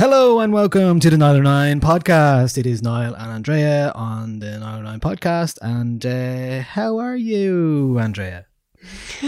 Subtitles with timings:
[0.00, 2.56] Hello and welcome to the Nialler9 podcast.
[2.56, 5.58] It is Niall and Andrea on the Nialler9 podcast.
[5.60, 8.46] And uh, how are you, Andrea?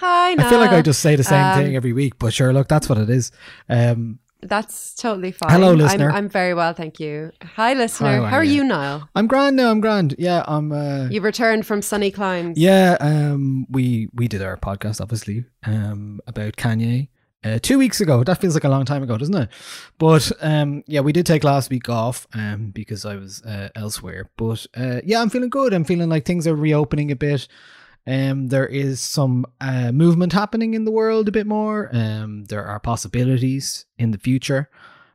[0.00, 2.52] Hi, I feel like I just say the same Um, thing every week, but sure,
[2.52, 3.32] look, that's what it is.
[3.68, 5.50] Um, That's totally fine.
[5.50, 6.12] Hello, I'm- listener.
[6.12, 7.32] I'm, very well, thank you.
[7.56, 8.18] Hi, listener.
[8.18, 8.62] How How are are you?
[8.62, 9.08] you, Niall?
[9.16, 9.70] I'm grand now.
[9.72, 10.14] I'm grand.
[10.16, 10.70] Yeah, I'm.
[10.70, 12.56] Uh, You've returned from sunny climes.
[12.56, 17.08] yeah, um, we we did our podcast obviously um, about Kanye
[17.42, 18.22] uh, two weeks ago.
[18.22, 19.48] That feels like a long time ago, doesn't it?
[19.98, 24.30] But um, yeah, we did take last week off um, because I was uh, elsewhere.
[24.36, 25.74] But uh, yeah, I'm feeling good.
[25.74, 27.48] I'm feeling like things are reopening a bit.
[28.08, 31.90] Um, there is some uh, movement happening in the world a bit more.
[31.92, 34.70] Um, there are possibilities in the future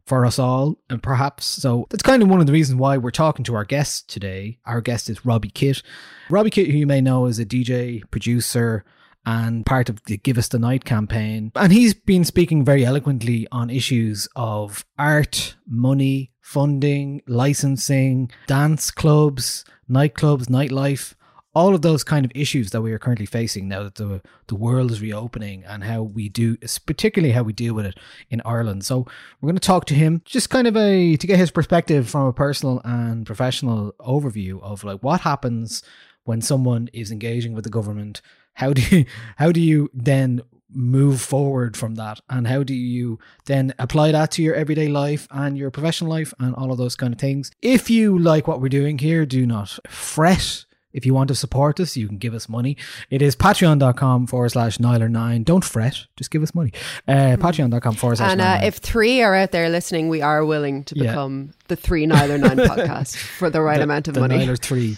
[0.06, 1.88] for us all, and perhaps so.
[1.90, 4.60] That's kind of one of the reasons why we're talking to our guest today.
[4.66, 5.82] Our guest is Robbie Kitt.
[6.30, 8.86] Robbie Kitt, who you may know, is a DJ, producer,
[9.26, 11.52] and part of the Give Us the Night campaign.
[11.56, 19.66] And he's been speaking very eloquently on issues of art, money, funding, licensing, dance clubs,
[19.90, 21.16] nightclubs, nightlife,
[21.56, 24.56] all of those kind of issues that we are currently facing now that the the
[24.56, 27.98] world is reopening and how we do particularly how we deal with it
[28.30, 28.86] in Ireland.
[28.86, 29.06] So
[29.40, 32.28] we're going to talk to him just kind of a to get his perspective from
[32.28, 35.84] a personal and professional overview of like what happens
[36.24, 38.22] when someone is engaging with the government.
[38.54, 39.06] How do you,
[39.38, 40.42] how do you then
[40.76, 45.28] move forward from that and how do you then apply that to your everyday life
[45.30, 48.60] and your professional life and all of those kind of things if you like what
[48.60, 52.34] we're doing here do not fret if you want to support us, you can give
[52.34, 52.78] us money.
[53.10, 55.44] It is patreon.com forward slash Nialler9.
[55.44, 56.72] Don't fret, just give us money.
[57.08, 57.42] Uh, hmm.
[57.42, 60.96] patreon.com forward slash And uh, if three are out there listening, we are willing to
[60.96, 61.54] become yeah.
[61.68, 64.46] the three Nialler9 podcast for the right the, amount of the money.
[64.46, 64.98] Nialler3.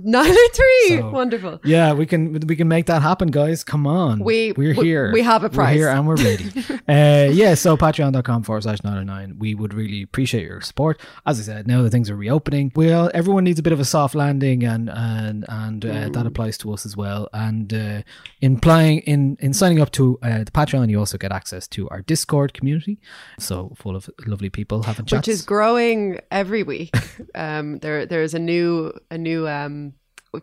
[0.00, 0.98] Nine or three.
[0.98, 1.60] So, Wonderful.
[1.64, 3.64] Yeah, we can we can make that happen, guys.
[3.64, 4.20] Come on.
[4.20, 5.10] We we're we, here.
[5.12, 5.74] We have a prize.
[5.74, 6.52] We're here and we're ready.
[6.88, 9.40] uh, yeah, so patreon.com forward slash nine oh nine.
[9.40, 11.00] We would really appreciate your support.
[11.26, 13.80] As I said, now that things are reopening, we all, everyone needs a bit of
[13.80, 16.12] a soft landing and and and uh, mm.
[16.12, 17.28] that applies to us as well.
[17.32, 18.02] And uh,
[18.40, 21.88] in playing in in signing up to uh, the Patreon, you also get access to
[21.88, 23.00] our Discord community.
[23.40, 25.26] So full of lovely people having chats.
[25.26, 26.94] Which is growing every week.
[27.34, 29.87] um there there's a new a new um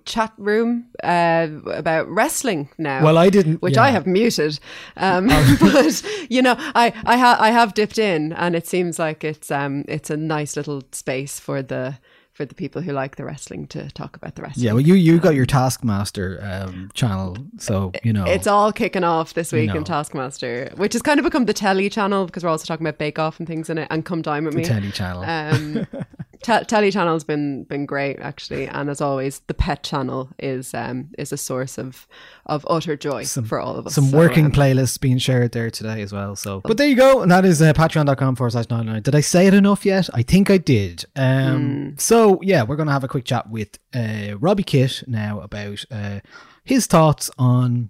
[0.05, 3.03] chat room uh, about wrestling now.
[3.03, 3.83] Well, I didn't- which yeah.
[3.83, 4.59] I have muted.
[4.97, 5.57] Um, Oh.
[5.59, 9.51] but you know, I, I, ha- I have dipped in, and it seems like it's,
[9.51, 11.97] um, it's a nice little space for the.
[12.35, 14.65] For the people who like the wrestling to talk about the wrestling.
[14.65, 19.05] yeah, well, you you got your Taskmaster um, channel, so you know It's all kicking
[19.05, 19.77] off this You week know.
[19.77, 22.97] in Taskmaster, which has kind of become the telly channel because we're also talking about
[22.99, 23.87] Bake Off and things in it.
[23.89, 25.23] And Come Dine with The Me, telly channel.
[25.23, 25.87] Um,
[26.43, 31.09] Te- Telly Channel's been been great actually, and as always, the Pet Channel is um
[31.17, 32.05] is a source of
[32.45, 33.95] of utter joy for all of us.
[33.95, 36.35] Some So, working um, playlists being shared there today as well.
[36.35, 39.01] So, but there you go, and that is uh, patreon.com forward slash nine nine.
[39.01, 40.07] Did I say it enough yet?
[40.13, 41.05] I think I did.
[41.15, 45.83] Um, so yeah, we're gonna have a quick chat with uh, Robbie Kitt now about
[45.91, 46.19] uh,
[46.63, 47.89] his thoughts on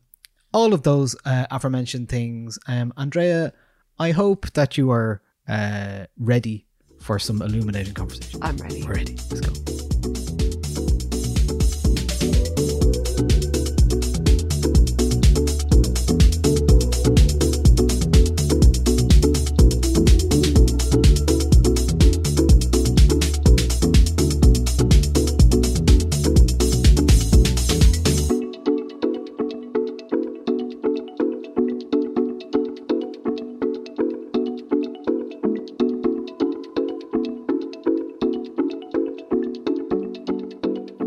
[0.53, 2.57] all of those uh, aforementioned things.
[2.67, 3.53] Um, Andrea,
[3.99, 6.65] I hope that you are uh, ready
[6.99, 8.39] for some illuminating conversation.
[8.41, 8.83] I'm ready.
[8.83, 9.17] We're ready.
[9.29, 9.84] Let's go.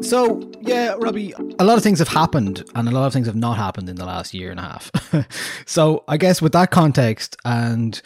[0.08, 3.37] So yeah, Robbie, a lot of things have happened, and a lot of things have
[3.37, 4.90] not happened in the last year and a half.
[5.66, 8.00] so I guess with that context, and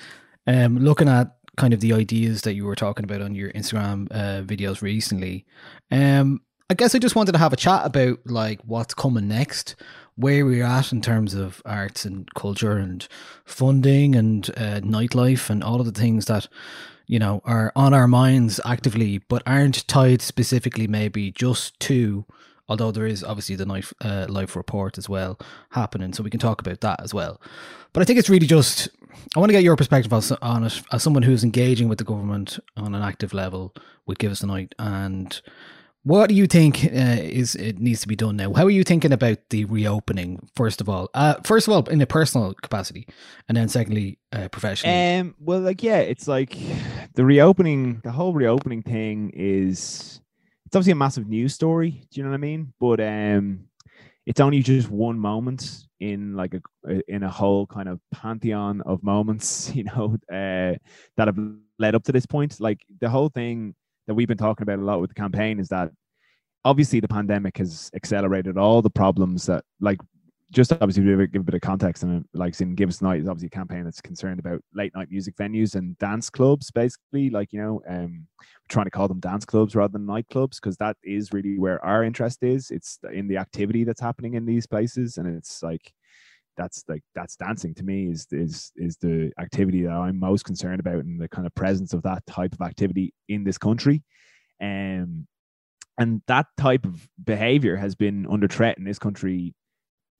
[0.48, 4.08] um, looking at kind of the ideas that you were talking about on your Instagram
[4.10, 5.46] uh, videos recently,
[5.92, 9.76] um, I guess I just wanted to have a chat about like what's coming next,
[10.16, 13.06] where we're at in terms of arts and culture and
[13.44, 16.48] funding and uh, nightlife and all of the things that
[17.12, 22.24] you know are on our minds actively, but aren't tied specifically maybe just to.
[22.70, 25.38] Although there is obviously the life uh, life report as well
[25.72, 27.38] happening, so we can talk about that as well.
[27.92, 28.88] But I think it's really just
[29.36, 30.10] I want to get your perspective
[30.40, 33.74] on it as someone who's engaging with the government on an active level
[34.06, 35.38] with Give Us the Night and
[36.04, 38.52] what do you think uh, is it needs to be done now?
[38.52, 40.48] How are you thinking about the reopening?
[40.56, 43.06] First of all, uh, first of all, in a personal capacity,
[43.48, 45.20] and then secondly, uh, professionally.
[45.20, 46.56] Um, well, like yeah, it's like
[47.14, 50.20] the reopening, the whole reopening thing is
[50.66, 51.90] it's obviously a massive news story.
[52.10, 52.72] Do you know what I mean?
[52.80, 53.68] But um,
[54.26, 59.04] it's only just one moment in like a in a whole kind of pantheon of
[59.04, 60.74] moments, you know, uh,
[61.16, 61.38] that have
[61.78, 62.58] led up to this point.
[62.58, 63.76] Like the whole thing
[64.06, 65.90] that we've been talking about a lot with the campaign is that
[66.64, 69.98] obviously the pandemic has accelerated all the problems that like
[70.52, 73.46] just obviously give a bit of context and like in Give Us Night is obviously
[73.46, 77.30] a campaign that's concerned about late night music venues and dance clubs, basically.
[77.30, 78.26] Like, you know, um
[78.68, 82.04] trying to call them dance clubs rather than nightclubs, because that is really where our
[82.04, 82.70] interest is.
[82.70, 85.16] It's in the activity that's happening in these places.
[85.16, 85.90] And it's like
[86.56, 90.80] that's like that's dancing to me is is is the activity that I'm most concerned
[90.80, 94.02] about and the kind of presence of that type of activity in this country.
[94.60, 95.26] Um
[95.98, 99.54] and that type of behavior has been under threat in this country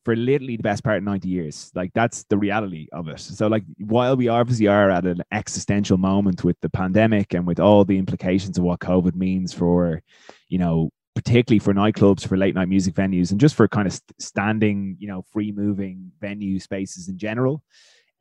[0.04, 1.70] for literally the best part of 90 years.
[1.74, 3.20] Like that's the reality of it.
[3.20, 7.60] So like while we obviously are at an existential moment with the pandemic and with
[7.60, 10.02] all the implications of what COVID means for,
[10.48, 13.92] you know, particularly for nightclubs, for late night music venues, and just for kind of
[13.92, 17.62] st- standing, you know, free moving venue spaces in general.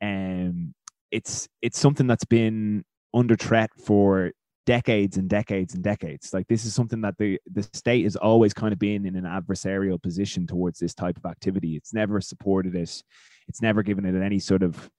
[0.00, 0.74] Um,
[1.10, 2.84] it's it's something that's been
[3.14, 4.32] under threat for
[4.64, 6.32] decades and decades and decades.
[6.32, 9.24] Like this is something that the the state has always kind of been in an
[9.24, 11.76] adversarial position towards this type of activity.
[11.76, 13.02] It's never supported it.
[13.48, 14.90] It's never given it any sort of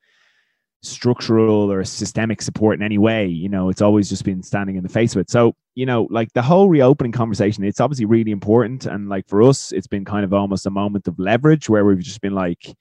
[0.84, 3.26] structural or systemic support in any way.
[3.26, 5.30] You know, it's always just been standing in the face of it.
[5.30, 8.86] So, you know, like the whole reopening conversation, it's obviously really important.
[8.86, 12.00] And like for us, it's been kind of almost a moment of leverage where we've
[12.00, 12.76] just been like,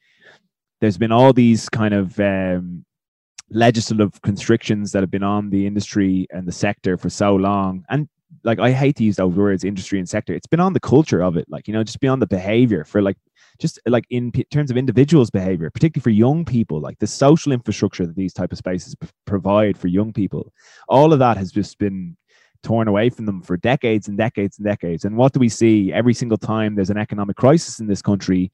[0.80, 2.84] there's been all these kind of um,
[3.50, 7.84] legislative constrictions that have been on the industry and the sector for so long.
[7.88, 8.08] And
[8.44, 10.34] like, I hate to use those words, industry and sector.
[10.34, 13.02] It's been on the culture of it, like, you know, just beyond the behavior for
[13.02, 13.16] like,
[13.58, 17.52] just like in p- terms of individuals' behavior, particularly for young people, like the social
[17.52, 20.52] infrastructure that these type of spaces p- provide for young people,
[20.88, 22.16] all of that has just been
[22.62, 25.04] torn away from them for decades and decades and decades.
[25.04, 28.52] And what do we see every single time there's an economic crisis in this country?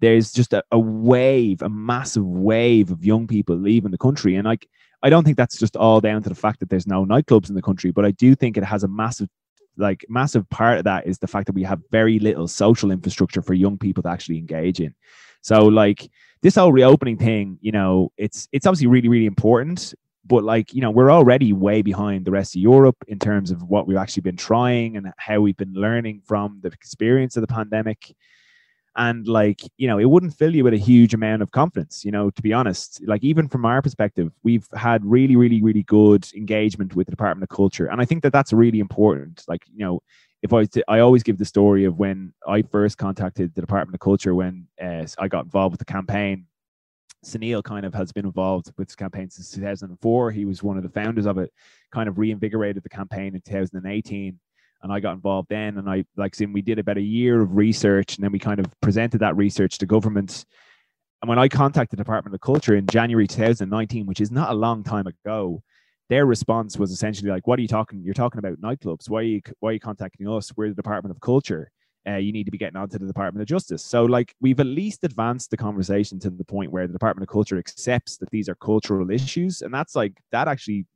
[0.00, 4.36] There's just a, a wave, a massive wave of young people leaving the country.
[4.36, 4.68] And like,
[5.02, 7.54] I don't think that's just all down to the fact that there's no nightclubs in
[7.54, 9.28] the country, but I do think it has a massive
[9.76, 13.42] like massive part of that is the fact that we have very little social infrastructure
[13.42, 14.94] for young people to actually engage in.
[15.42, 16.10] So like
[16.42, 20.80] this whole reopening thing, you know, it's it's obviously really really important, but like you
[20.80, 24.22] know we're already way behind the rest of Europe in terms of what we've actually
[24.22, 28.14] been trying and how we've been learning from the experience of the pandemic.
[28.96, 32.04] And like you know, it wouldn't fill you with a huge amount of confidence.
[32.04, 35.82] You know, to be honest, like even from our perspective, we've had really, really, really
[35.82, 39.44] good engagement with the Department of Culture, and I think that that's really important.
[39.46, 40.00] Like you know,
[40.42, 44.00] if I I always give the story of when I first contacted the Department of
[44.00, 46.46] Culture when uh, I got involved with the campaign.
[47.24, 50.30] Sunil kind of has been involved with this campaign since 2004.
[50.30, 51.52] He was one of the founders of it,
[51.90, 54.38] kind of reinvigorated the campaign in 2018.
[54.86, 55.78] And I got involved then.
[55.78, 58.60] And I, like saying, we did about a year of research and then we kind
[58.60, 60.46] of presented that research to governments.
[61.20, 64.54] And when I contacted the Department of Culture in January 2019, which is not a
[64.54, 65.60] long time ago,
[66.08, 68.00] their response was essentially like, "What are you talking?
[68.04, 69.10] You're talking about nightclubs.
[69.10, 70.52] Why are you why are you contacting us?
[70.56, 71.72] We're the Department of Culture.
[72.08, 74.66] Uh, you need to be getting onto the Department of Justice." So, like, we've at
[74.66, 78.48] least advanced the conversation to the point where the Department of Culture accepts that these
[78.48, 80.86] are cultural issues, and that's like that actually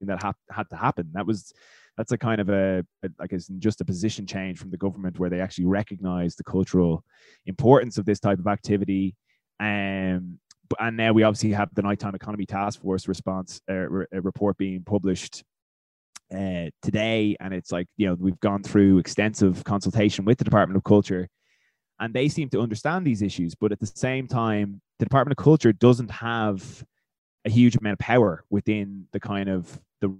[0.00, 1.10] that ha- had to happen.
[1.12, 1.52] That was
[1.96, 2.84] that's a kind of a,
[3.18, 7.04] like it's just a position change from the government where they actually recognize the cultural
[7.46, 9.16] importance of this type of activity.
[9.60, 10.38] Um,
[10.78, 14.82] and now we obviously have the nighttime economy task force response uh, re- report being
[14.82, 15.44] published
[16.34, 20.76] uh, today and it's like you know we've gone through extensive consultation with the department
[20.76, 21.28] of culture
[22.00, 25.42] and they seem to understand these issues but at the same time the department of
[25.42, 26.84] culture doesn't have
[27.46, 30.14] a huge amount of power within the kind of the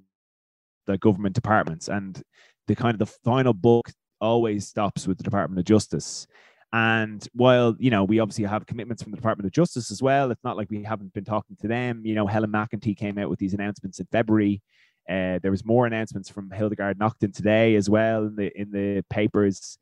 [0.86, 2.22] the government departments and
[2.68, 3.90] the kind of the final book
[4.20, 6.26] always stops with the department of justice
[6.72, 10.30] and while you know we obviously have commitments from the Department of Justice as well,
[10.30, 12.02] it's not like we haven't been talking to them.
[12.04, 14.60] You know, Helen McEntee came out with these announcements in February.
[15.08, 19.04] Uh, there was more announcements from Hildegard Naughton today as well in the in the
[19.08, 19.78] papers,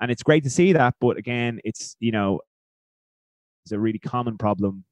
[0.00, 0.94] and it's great to see that.
[1.00, 2.40] But again, it's you know,
[3.64, 4.84] it's a really common problem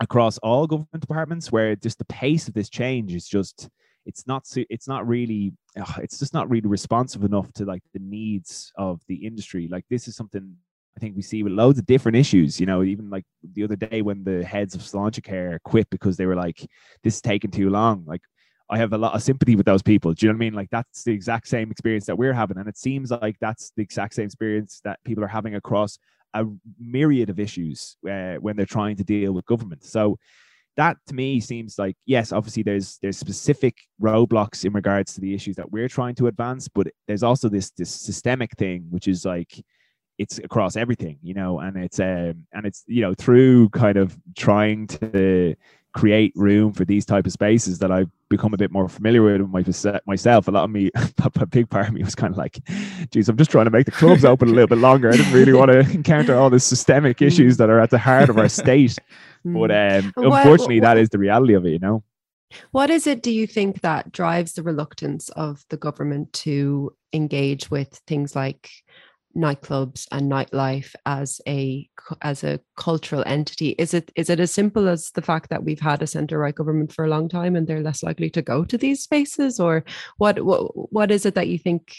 [0.00, 3.68] across all government departments where just the pace of this change is just
[4.04, 5.52] it's not it's not really
[5.98, 10.06] it's just not really responsive enough to like the needs of the industry like this
[10.06, 10.54] is something
[10.96, 12.58] I think we see with loads of different issues.
[12.58, 16.26] You know, even like the other day when the heads of Sláintecare quit because they
[16.26, 16.66] were like,
[17.02, 18.22] "This is taking too long." Like,
[18.70, 20.14] I have a lot of sympathy with those people.
[20.14, 20.54] Do you know what I mean?
[20.54, 23.82] Like, that's the exact same experience that we're having, and it seems like that's the
[23.82, 25.98] exact same experience that people are having across
[26.34, 26.44] a
[26.78, 29.84] myriad of issues uh, when they're trying to deal with government.
[29.84, 30.18] So
[30.76, 35.32] that to me seems like yes obviously there's there's specific roadblocks in regards to the
[35.32, 39.24] issues that we're trying to advance but there's also this this systemic thing which is
[39.24, 39.64] like
[40.18, 44.16] it's across everything, you know, and it's um and it's you know through kind of
[44.36, 45.54] trying to
[45.96, 49.48] create room for these type of spaces that I've become a bit more familiar with
[49.48, 49.64] my,
[50.04, 50.46] myself.
[50.46, 50.90] A lot of me,
[51.40, 52.60] a big part of me was kind of like,
[53.10, 55.08] geez, I'm just trying to make the clubs open a little bit longer.
[55.08, 57.26] I didn't really want to encounter all the systemic mm.
[57.26, 58.98] issues that are at the heart of our state.
[59.42, 60.04] but mm.
[60.04, 62.04] um, unfortunately, that is the reality of it, you know.
[62.72, 67.70] What is it, do you think, that drives the reluctance of the government to engage
[67.70, 68.70] with things like
[69.36, 71.88] nightclubs and nightlife as a
[72.22, 73.70] as a cultural entity?
[73.78, 76.54] Is it is it as simple as the fact that we've had a center right
[76.54, 79.60] government for a long time and they're less likely to go to these spaces?
[79.60, 79.84] Or
[80.16, 81.96] what what what is it that you think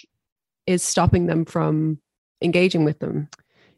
[0.65, 1.99] is stopping them from
[2.41, 3.29] engaging with them?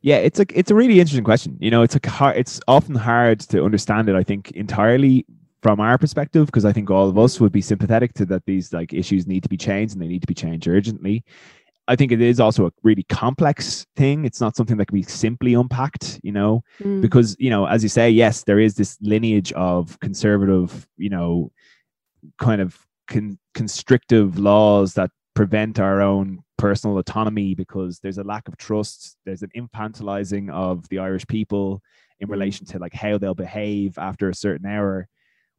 [0.02, 1.58] Yeah it's a it's a really interesting question.
[1.60, 5.26] You know it's a hard it's often hard to understand it i think entirely
[5.62, 8.72] from our perspective because i think all of us would be sympathetic to that these
[8.72, 11.24] like issues need to be changed and they need to be changed urgently
[11.90, 14.24] I think it is also a really complex thing.
[14.24, 17.02] It's not something that can be simply unpacked, you know, mm.
[17.02, 21.52] because, you know, as you say, yes, there is this lineage of conservative, you know,
[22.38, 22.78] kind of
[23.08, 29.18] con- constrictive laws that prevent our own personal autonomy because there's a lack of trust.
[29.26, 31.82] There's an infantilizing of the Irish people
[32.20, 32.32] in mm.
[32.32, 35.08] relation to like how they'll behave after a certain hour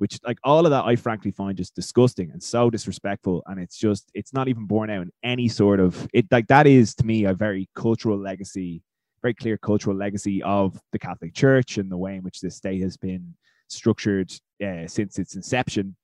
[0.01, 3.43] which like all of that I frankly find just disgusting and so disrespectful.
[3.47, 6.67] And it's just it's not even borne out in any sort of it like that
[6.67, 8.83] is to me a very cultural legacy,
[9.21, 12.81] very clear cultural legacy of the Catholic Church and the way in which this state
[12.81, 13.35] has been
[13.69, 14.33] structured
[14.65, 15.95] uh, since its inception.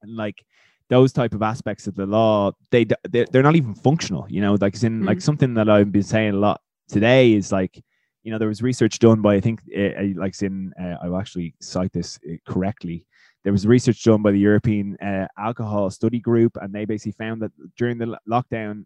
[0.00, 0.42] And like
[0.88, 4.24] those type of aspects of the law, they they're not even functional.
[4.30, 5.08] You know, like in mm-hmm.
[5.08, 7.84] like something that I've been saying a lot today is like
[8.22, 11.54] you know there was research done by i think uh, like in uh, i'll actually
[11.60, 13.06] cite this correctly
[13.42, 17.40] there was research done by the European uh, Alcohol Study Group, and they basically found
[17.40, 18.84] that during the lockdown,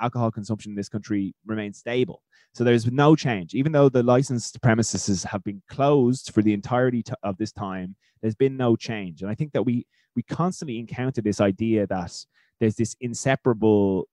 [0.00, 2.22] alcohol consumption in this country remained stable.
[2.54, 7.02] So there's no change, even though the licensed premises have been closed for the entirety
[7.22, 7.96] of this time.
[8.20, 12.16] There's been no change, and I think that we we constantly encounter this idea that
[12.60, 14.06] there's this inseparable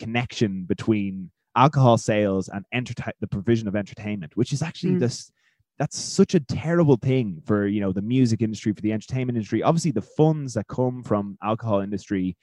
[0.00, 5.00] connection between alcohol sales and enter- the provision of entertainment, which is actually mm.
[5.00, 5.30] this
[5.78, 9.62] that's such a terrible thing for you know the music industry for the entertainment industry
[9.62, 12.36] obviously the funds that come from alcohol industry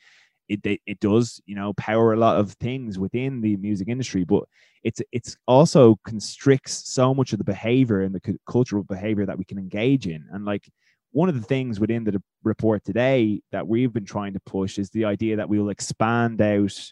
[0.50, 4.24] it, it, it does you know power a lot of things within the music industry
[4.24, 4.44] but
[4.84, 9.38] it's it's also constricts so much of the behavior and the c- cultural behavior that
[9.38, 10.70] we can engage in and like
[11.14, 14.90] one of the things within the report today that we've been trying to push is
[14.90, 16.92] the idea that we will expand out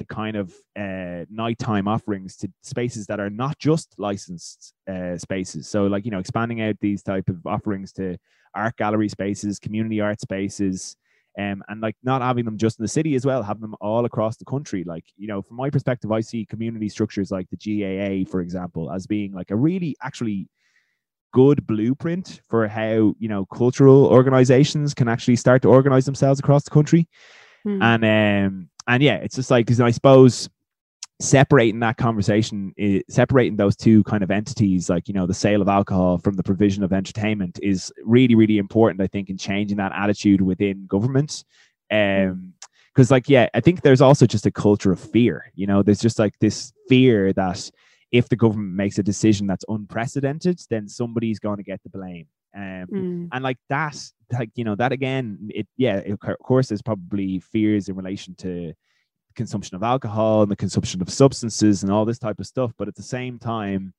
[0.00, 5.68] the kind of uh, nighttime offerings to spaces that are not just licensed uh, spaces.
[5.68, 8.16] So, like you know, expanding out these type of offerings to
[8.54, 10.96] art gallery spaces, community art spaces,
[11.38, 14.06] um, and like not having them just in the city as well, having them all
[14.06, 14.84] across the country.
[14.84, 18.90] Like you know, from my perspective, I see community structures like the GAA, for example,
[18.90, 20.48] as being like a really actually
[21.34, 26.64] good blueprint for how you know cultural organizations can actually start to organize themselves across
[26.64, 27.06] the country
[27.64, 27.82] Hmm.
[27.82, 30.48] and um and yeah it's just like because i suppose
[31.20, 32.72] separating that conversation
[33.10, 36.42] separating those two kind of entities like you know the sale of alcohol from the
[36.42, 41.44] provision of entertainment is really really important i think in changing that attitude within government
[41.90, 42.54] um
[42.94, 45.82] because like yeah i think there's also just a culture of fear you know?
[45.82, 47.70] There's just like this fear that
[48.12, 52.26] if the government makes a decision that's unprecedented then somebody's going to get the blame
[52.56, 53.28] um Mm.
[53.32, 53.96] and like that
[54.32, 58.34] like you know that again it yeah it, of course there's probably fears in relation
[58.36, 58.72] to
[59.36, 62.88] consumption of alcohol and the consumption of substances and all this type of stuff but
[62.88, 63.94] at the same time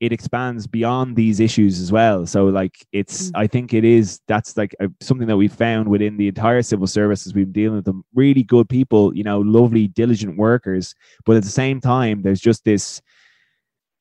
[0.00, 3.32] it expands beyond these issues as well so like it's Mm.
[3.36, 6.86] i think it is that's like a, something that we found within the entire civil
[6.86, 10.94] service as we've been dealing with them really good people you know lovely diligent workers
[11.24, 13.00] but at the same time there's just this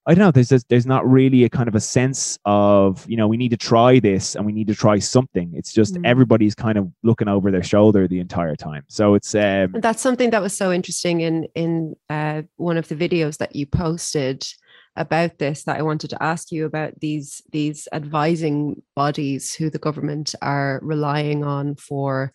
[0.07, 0.31] I don't know.
[0.31, 3.49] There's just, there's not really a kind of a sense of you know we need
[3.49, 5.51] to try this and we need to try something.
[5.53, 6.05] It's just Mm.
[6.05, 8.83] everybody's kind of looking over their shoulder the entire time.
[8.87, 12.87] So it's um And that's something that was so interesting in in uh, one of
[12.87, 14.47] the videos that you posted
[14.95, 19.77] about this that I wanted to ask you about these these advising bodies who the
[19.87, 22.31] government are relying on for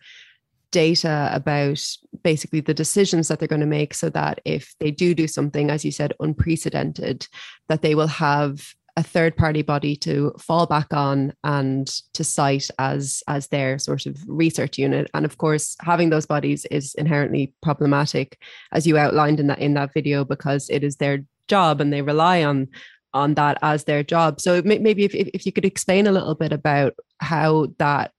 [0.73, 1.79] data about
[2.23, 5.69] basically the decisions that they're going to make so that if they do do something
[5.69, 7.27] as you said unprecedented
[7.69, 12.69] that they will have a third party body to fall back on and to cite
[12.77, 15.09] as as their sort of research unit.
[15.13, 18.39] And of course having those bodies is inherently problematic
[18.71, 22.01] as you outlined in that in that video because it is their job and they
[22.01, 22.67] rely on
[23.13, 24.41] on that as their job.
[24.41, 28.11] So maybe if, if you could explain a little bit about how that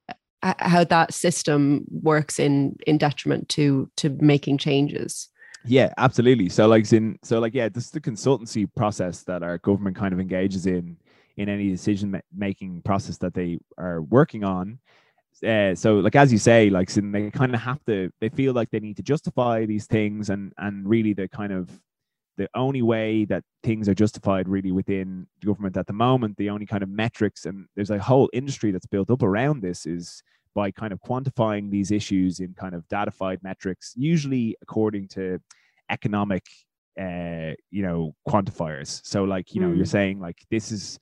[0.59, 5.29] how that system works in in detriment to to making changes
[5.65, 6.51] Yeah, absolutely.
[6.51, 10.13] So like in so like yeah, this is the consultancy process that our government kind
[10.13, 10.97] of engages in
[11.37, 14.79] in any decision making process that they are working on.
[15.45, 18.71] Uh, so like as you say, like they kind of have to they feel like
[18.71, 21.71] they need to justify these things and and really the kind of
[22.37, 26.51] the only way that things are justified really within the government at the moment, the
[26.51, 30.23] only kind of metrics and there's a whole industry that's built up around this is
[30.55, 35.39] by kind of quantifying these issues in kind of datafied metrics, usually according to
[35.91, 36.45] economic,
[37.01, 39.01] uh, you know, quantifiers.
[39.05, 39.89] So, like, you know, you're Mm.
[39.99, 40.99] saying like this is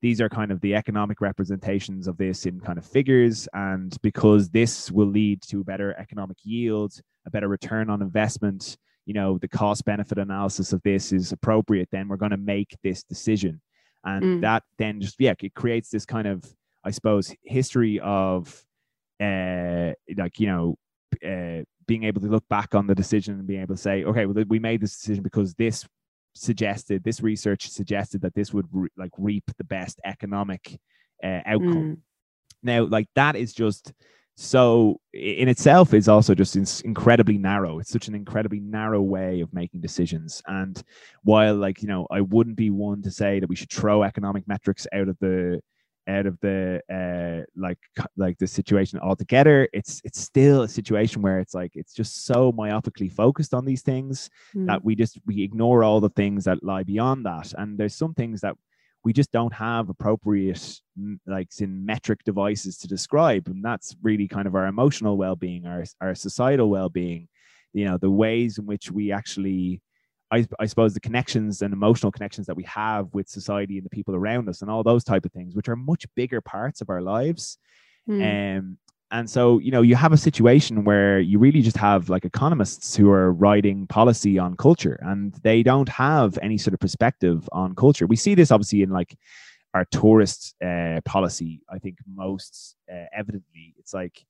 [0.00, 4.48] these are kind of the economic representations of this in kind of figures, and because
[4.50, 6.92] this will lead to better economic yield,
[7.26, 8.76] a better return on investment.
[9.08, 11.88] You know, the cost benefit analysis of this is appropriate.
[11.90, 13.54] Then we're going to make this decision,
[14.04, 14.40] and Mm.
[14.42, 16.44] that then just yeah, it creates this kind of
[16.84, 18.64] I suppose history of
[19.20, 20.76] uh like you know
[21.24, 24.26] uh being able to look back on the decision and being able to say okay
[24.26, 25.86] well we made this decision because this
[26.34, 30.78] suggested this research suggested that this would re- like reap the best economic
[31.24, 31.98] uh, outcome Mm.
[32.62, 33.92] now like that is just
[34.40, 37.80] so in itself is also just incredibly narrow.
[37.80, 40.40] It's such an incredibly narrow way of making decisions.
[40.46, 40.80] And
[41.24, 44.46] while like you know i wouldn't be one to say that we should throw economic
[44.46, 45.60] metrics out of the
[46.06, 47.78] out of the uh like
[48.16, 52.50] like the situation altogether it's it's still a situation where it's like it's just so
[52.52, 54.66] myopically focused on these things Mm.
[54.68, 57.52] that we just we ignore all the things that lie beyond that.
[57.58, 58.54] And there's some things that
[59.08, 60.80] we just don't have appropriate
[61.26, 65.82] like in metric devices to describe and that's really kind of our emotional well-being our
[66.02, 67.26] our societal well-being
[67.72, 69.80] you know the ways in which we actually
[70.30, 73.96] I, I suppose the connections and emotional connections that we have with society and the
[73.98, 76.90] people around us and all those type of things which are much bigger parts of
[76.90, 77.56] our lives
[78.08, 78.58] Mm.
[78.58, 78.78] um,
[79.10, 82.94] and so, you know, you have a situation where you really just have like economists
[82.94, 87.74] who are writing policy on culture and they don't have any sort of perspective on
[87.74, 88.06] culture.
[88.06, 89.16] We see this obviously in like
[89.72, 93.74] our tourist uh, policy, I think most uh, evidently.
[93.78, 94.26] It's like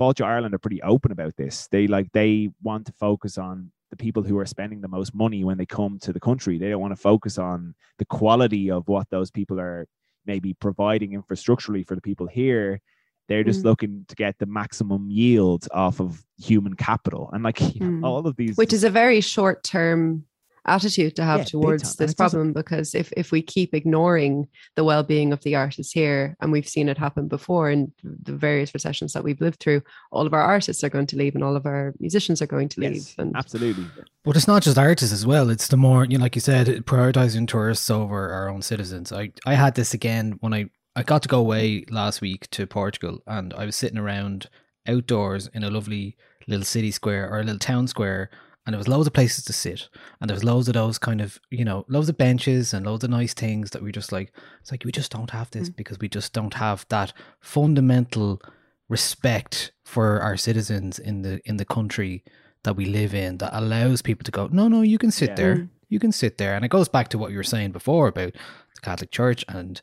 [0.00, 1.68] Fáilte Ireland are pretty open about this.
[1.70, 5.44] They like, they want to focus on the people who are spending the most money
[5.44, 6.56] when they come to the country.
[6.56, 9.86] They don't want to focus on the quality of what those people are
[10.24, 12.80] maybe providing infrastructurally for the people here
[13.28, 13.64] they're just Mm.
[13.64, 18.04] looking to get the maximum yield off of human capital and like you know, Mm.
[18.06, 20.24] all of these which is a very short term
[20.64, 21.96] attitude to have Yeah, towards time.
[21.98, 25.92] This it doesn't- problem because if if we keep ignoring the well-being of the artists
[25.92, 29.82] here and we've seen it happen before in the various recessions that we've lived through
[30.12, 32.68] all of our artists are going to leave and all of our musicians are going
[32.68, 33.86] to leave Yes, and absolutely.
[34.24, 35.50] But it's not just artists as well.
[35.50, 39.10] It's the more, you know, like you said, prioritizing tourists over our own citizens.
[39.10, 42.66] I, I had this again when I, I got to go away last week to
[42.66, 44.48] Portugal and I was sitting around
[44.86, 48.30] outdoors in a lovely little city square or a little town square
[48.66, 49.88] and there was loads of places to sit
[50.20, 53.02] and there was loads of those kind of, you know, loads of benches and loads
[53.02, 55.76] of nice things that we just like, it's like, we just don't have this mm.
[55.76, 58.40] because we just don't have that fundamental
[58.88, 62.22] respect for our citizens in the, in the country
[62.62, 65.34] that we live in that allows people to go, no, no, you can sit Yeah.
[65.34, 65.56] there.
[65.56, 65.68] Mm.
[65.88, 66.54] You can sit there.
[66.54, 69.80] And it goes back to what you were saying before about the Catholic Church and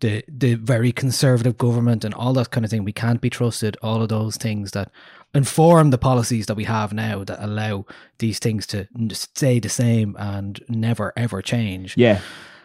[0.00, 2.84] the the very conservative government and all that kind of thing.
[2.84, 3.76] We can't be trusted.
[3.82, 4.90] All of those things that
[5.34, 7.86] inform the policies that we have now that allow
[8.18, 11.96] these things to stay the same and never ever change.
[11.96, 12.20] Yeah.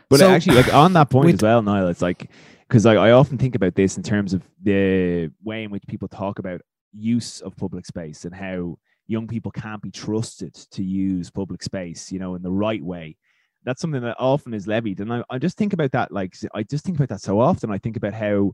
[0.09, 2.29] But So- actually, like on that point as well, Niall, it's like
[2.67, 6.07] because I, I often think about this in terms of the way in which people
[6.07, 6.61] talk about
[6.93, 12.11] use of public space and how young people can't be trusted to use public space,
[12.11, 13.17] you know, in the right way.
[13.65, 16.11] That's something that often is levied, and I, I just think about that.
[16.11, 17.71] Like I just think about that so often.
[17.71, 18.53] I think about how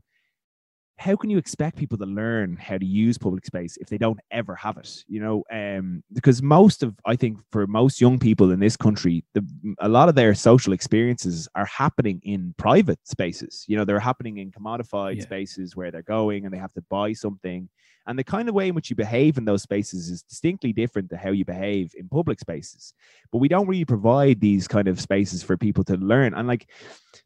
[0.98, 4.20] how can you expect people to learn how to use public space if they don't
[4.30, 8.52] ever have it you know um because most of i think for most young people
[8.52, 9.44] in this country the
[9.80, 14.38] a lot of their social experiences are happening in private spaces you know they're happening
[14.38, 15.24] in commodified Yeah.
[15.24, 17.68] spaces where they're going and they have to buy something
[18.06, 21.10] and the kind of way in which you behave in those spaces is distinctly different
[21.10, 22.94] to how you behave in public spaces.
[23.30, 26.34] But we don't really provide these kind of spaces for people to learn.
[26.34, 26.68] And like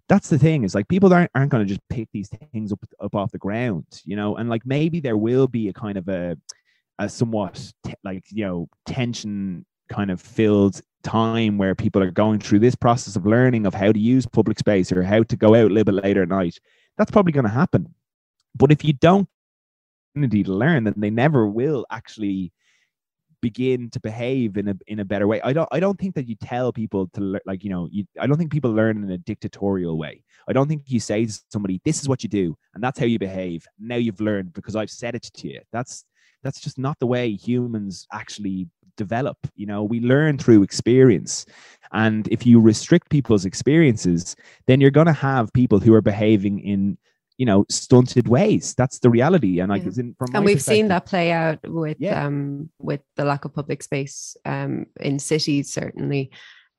[0.09, 2.85] that's the thing is like people aren't, aren't going to just pick these things up
[3.01, 4.37] up off the ground you know?
[4.37, 6.37] And like maybe there will be a kind of a
[6.99, 12.41] a somewhat te- like you know tension kind of filled time where people are going
[12.41, 15.55] through this process of learning of how to use public space or how to go
[15.55, 16.59] out a little bit later at night.
[16.99, 17.95] That's probably going to happen.
[18.57, 19.29] But if you don't
[20.17, 22.53] opportunity to learn then they never will actually
[23.43, 25.41] begin to behave in a in a better way.
[25.45, 28.05] I don't I don't think that you tell people to lear- like you know you
[28.19, 30.25] I don't think people learn in a dictatorial way.
[30.49, 33.07] I don't think you say to somebody this is what you do and that's how
[33.07, 33.67] you behave.
[33.79, 35.61] Now you've learned because I've said it to you.
[35.71, 36.05] That's
[36.43, 39.37] that's just not the way humans actually develop.
[39.55, 41.45] You know, we learn through experience.
[41.93, 44.35] And if you restrict people's experiences,
[44.67, 46.97] then you're going to have people who are behaving in
[47.39, 49.93] you know stunted ways that's the reality and like Yeah.
[49.99, 52.25] in, from and we've seen that play out with Yeah.
[52.27, 56.31] um with the lack of public space um in cities certainly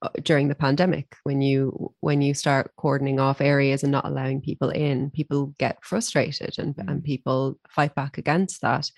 [0.02, 4.42] uh, during the pandemic when you when you start cordoning off areas and not allowing
[4.42, 8.90] people in people get frustrated and and people fight back against that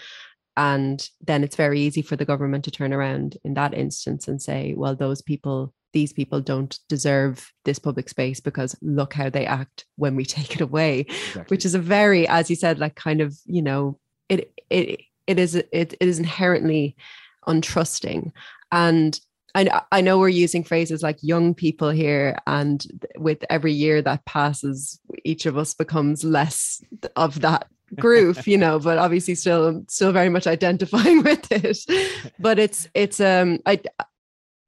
[0.58, 4.42] and then it's very easy for the government to turn around in that instance and
[4.42, 9.46] say well those people these people don't deserve this public space because look how they
[9.46, 11.06] act when we take it away
[11.48, 14.00] which is a very as you said like kind of you know
[14.30, 16.96] it it it is it, it is inherently
[17.48, 18.32] untrusting.
[18.72, 19.20] And
[19.56, 22.86] I, I know we're using phrases like young people here and
[23.18, 26.82] with every year that passes each of us becomes less
[27.16, 31.78] of that group you know but obviously still still very much identifying with it.
[32.40, 33.80] But it's it's um i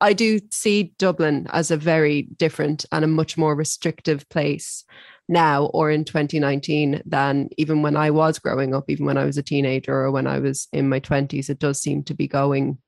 [0.02, 4.84] I do see Dublin as a very different and a much more restrictive place
[5.30, 9.38] now or in 2019 than even when I was growing up, even when I was
[9.38, 11.50] a teenager or when I was in my 20s.
[11.50, 12.80] It does seem to be going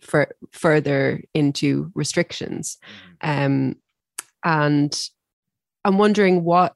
[0.00, 2.76] for further into restrictions.
[3.22, 3.76] Um,
[4.44, 4.98] and
[5.84, 6.74] I'm wondering what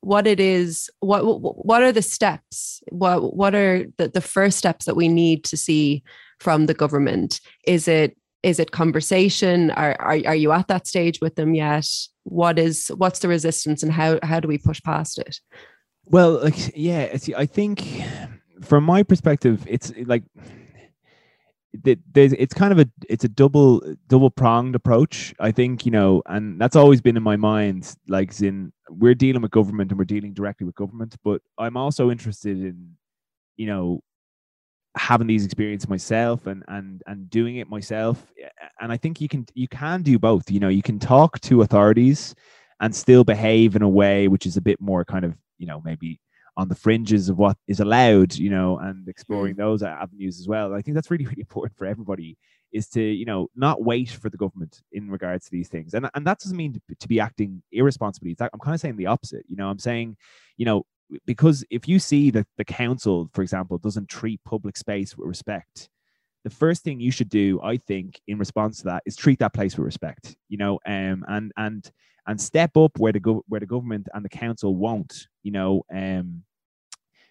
[0.00, 4.56] what it is what what what are the steps what what are the, the first
[4.56, 6.04] steps that we need to see
[6.38, 8.16] from the government is it
[8.48, 11.86] is it conversation are, are are you at that stage with them yet
[12.24, 15.40] what is what's the resistance and how how do we push past it
[16.10, 17.84] Well, like yeah, I think
[18.62, 20.22] from my perspective, it's like
[21.74, 25.34] there's it's kind of a it's a double double pronged approach.
[25.38, 27.94] I think you know, and that's always been in my mind.
[28.08, 32.10] Like, in we're dealing with government and we're dealing directly with government, but I'm also
[32.10, 32.96] interested in
[33.56, 34.02] you know
[34.96, 38.26] having these experiences myself and and and doing it myself.
[38.80, 41.62] And i think you can you can do both you know you can talk to
[41.62, 42.34] authorities
[42.80, 45.82] and still behave in a way which is a bit more kind of you know
[45.84, 46.20] maybe
[46.58, 49.58] on the fringes of what is allowed you know and exploring mm.
[49.58, 50.74] those avenues as well.
[50.74, 52.36] I think that's really really important for everybody
[52.72, 55.94] is to you know not wait for the government in regards to these things.
[55.94, 58.34] And and that doesn't mean to, to be acting irresponsibly.
[58.34, 60.16] That- i'm kind of saying the opposite you know i'm saying
[60.56, 60.84] you know
[61.26, 65.88] because if you see that the council for example doesn't treat public space with respect
[66.44, 69.52] the first thing you should do, I think, in response to that, is treat that
[69.52, 70.36] place with respect.
[70.48, 71.90] You know, um, and and
[72.26, 75.26] and step up where the go- where the government and the council won't.
[75.42, 76.44] You know, um,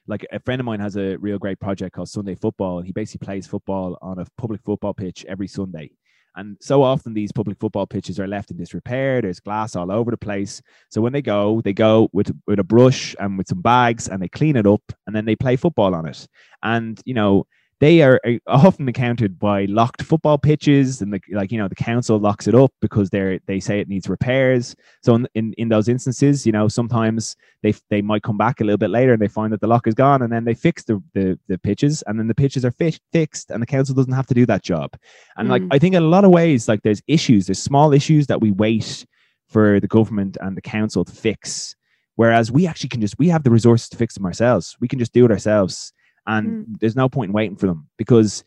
[0.07, 2.93] like a friend of mine has a real great project called Sunday Football, and he
[2.93, 5.91] basically plays football on a public football pitch every Sunday.
[6.37, 9.21] And so often these public football pitches are left in disrepair.
[9.21, 10.61] There's glass all over the place.
[10.89, 14.21] So when they go, they go with with a brush and with some bags, and
[14.21, 16.27] they clean it up, and then they play football on it.
[16.63, 17.47] And you know,
[17.79, 21.75] they are are often encountered by locked football pitches and the, like you know the
[21.75, 24.75] council locks it up because they're they say it needs repairs.
[25.03, 28.63] So in, in, in those instances you know sometimes they they might come back a
[28.63, 30.83] little bit later and they find that the lock is gone and then they fix
[30.85, 34.13] the the, the pitches and then the pitches are fi- fixed and the council doesn't
[34.13, 34.97] have to do that job.
[35.37, 35.67] And like Mm.
[35.71, 38.51] i think in a lot of ways like there's issues there's small issues that we
[38.51, 39.05] wait
[39.49, 41.75] for the government and the council to fix.
[42.15, 44.75] Whereas we actually can just we have the resources to fix them ourselves.
[44.81, 45.93] We can just do it ourselves
[46.27, 46.73] and mm-hmm.
[46.79, 48.43] there's no point in waiting for them because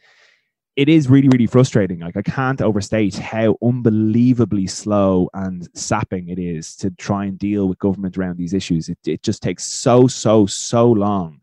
[0.77, 2.01] it is really really frustrating.
[2.01, 7.69] Like i can't overstate how unbelievably slow and sapping it is to try and deal
[7.69, 8.89] with government around these issues.
[8.89, 11.41] It, it just takes so so so long.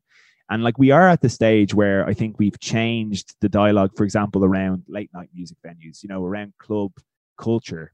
[0.49, 4.05] And like we are at the stage where i think we've changed the dialogue for
[4.05, 6.93] example around late night music venues you know around club
[7.37, 7.93] culture.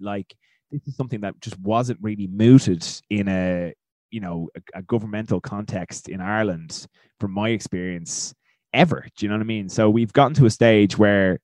[0.00, 0.34] Like
[0.70, 3.74] this is something that just wasn't really mooted in a
[4.12, 6.86] you know a, a governmental context in ireland
[7.18, 8.32] from my experience
[8.72, 11.40] ever do you know what i mean so we've gotten to a stage where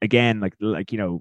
[0.00, 1.20] again like like you know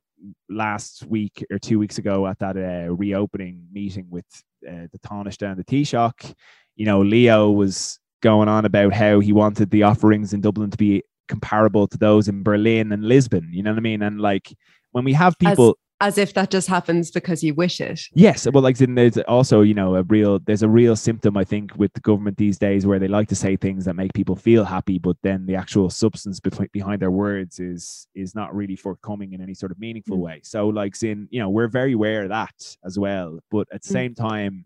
[0.49, 4.25] last week or two weeks ago at that uh, reopening meeting with
[4.67, 6.33] uh, the Taoiseach and the Taoiseach,
[6.75, 10.77] you know, Leo was going on about how he wanted the offerings in Dublin to
[10.77, 13.49] be comparable to those in Berlin and Lisbon.
[13.51, 14.01] You know what I mean?
[14.01, 14.53] And like
[14.91, 17.99] when we have people, as if that just happens because you wish it.
[18.13, 21.43] Yes, well, like then there's also you know a real there's a real symptom I
[21.43, 24.35] think with the government these days where they like to say things that make people
[24.35, 26.39] feel happy, but then the actual substance
[26.71, 30.21] behind their words is is not really forthcoming in any sort of meaningful Mm.
[30.21, 30.41] way.
[30.43, 33.89] So like in you know we're very aware of that as well, but at the
[33.89, 33.91] Mm.
[33.91, 34.65] same time,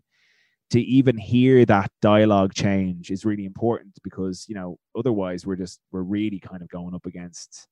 [0.70, 5.80] to even hear that dialogue change is really important because you know otherwise we're just
[5.92, 7.68] we're really kind of going up against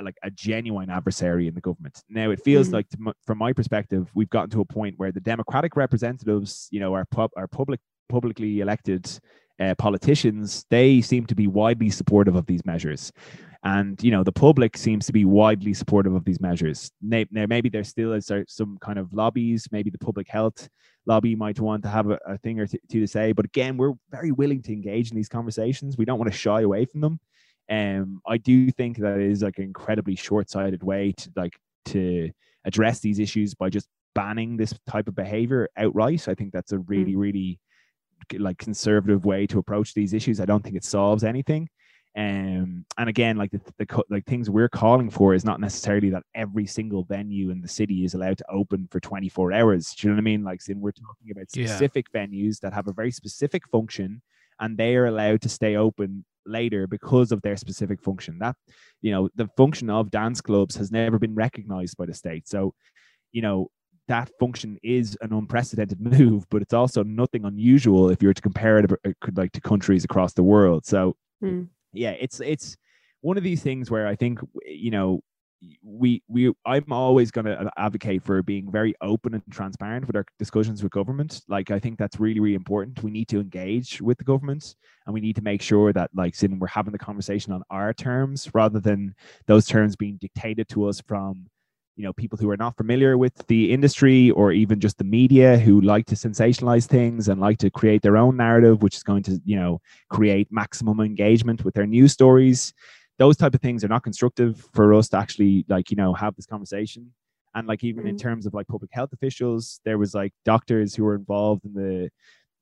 [0.00, 2.02] like a genuine adversary in the government.
[2.08, 2.72] Now it feels Mhm.
[2.72, 6.80] like, to, from my perspective, we've gotten to a point where the democratic representatives, you
[6.80, 9.08] know, our pub, our public, publicly elected
[9.60, 13.12] uh, politicians, they seem to be widely supportive of these measures,
[13.64, 16.90] and you know, the public seems to be widely supportive of these measures.
[17.00, 20.68] Now, now maybe there still is some kind of lobbies, maybe the public health
[21.06, 23.92] lobby might want to have a, a thing or two to say, but again, we're
[24.10, 25.96] very willing to engage in these conversations.
[25.98, 27.20] We don't want to shy away from them
[27.70, 32.30] um i do think that it is like an incredibly short-sighted way to like to
[32.64, 36.28] address these issues by just banning this type of behavior outright.
[36.28, 37.58] I think that's a really really
[38.38, 40.40] like conservative way to approach these issues.
[40.40, 41.68] I don't think it solves anything.
[42.16, 46.24] Um and again like the, the like things we're calling for is not necessarily that
[46.34, 49.94] every single venue in the city is allowed to open for 24 hours.
[49.94, 50.44] Do you know what i mean?
[50.44, 51.66] Like sin we're talking about Yeah.
[51.66, 54.20] specific venues that have a very specific function
[54.60, 58.38] and they are allowed to stay open later because of their specific function.
[58.38, 58.56] That
[59.00, 62.48] you know the function of dance clubs has never been recognized by the state.
[62.48, 62.74] So
[63.32, 63.68] you know
[64.08, 68.42] that function is an unprecedented move but it's also nothing unusual if you were to
[68.42, 70.84] compare it uh, like to countries across the world.
[70.86, 71.66] So Mm.
[71.92, 72.76] yeah it's it's
[73.20, 75.20] one of these things where i think you know
[75.82, 80.24] we we i'm always going to advocate for being very open and transparent with our
[80.38, 83.02] discussions with government like i think that's really really important.
[83.02, 84.74] We need to engage with the government
[85.06, 87.94] and we need to make sure that like sin we're having the conversation on our
[87.94, 89.14] terms rather than
[89.46, 91.46] those terms being dictated to us from
[91.96, 95.58] you know people who are not familiar with the industry or even just the media
[95.58, 99.22] who like to sensationalize things and like to create their own narrative which is going
[99.22, 102.72] to you know create maximum engagement with their news stories
[103.18, 106.34] those type of things are not constructive for us to actually like you know have
[106.36, 107.12] this conversation
[107.54, 108.20] and like even in Mhm.
[108.20, 112.10] terms of like public health officials there was like doctors who were involved in the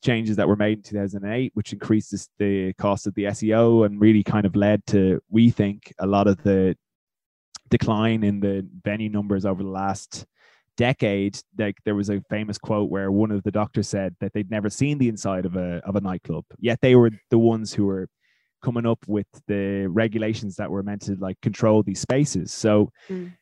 [0.03, 4.23] changes that were made in 2008 which increased the cost of the seo and really
[4.25, 6.75] kind of led to we think a lot of the
[7.69, 10.27] decline in the venue numbers over the last
[10.77, 14.51] decade like there was a famous quote where one of the doctors said that they'd
[14.51, 17.85] never seen the inside of a of a nightclub yet they were the ones who
[17.85, 18.09] were
[18.63, 23.33] coming up with the regulations that were meant to like control these spaces so Mm.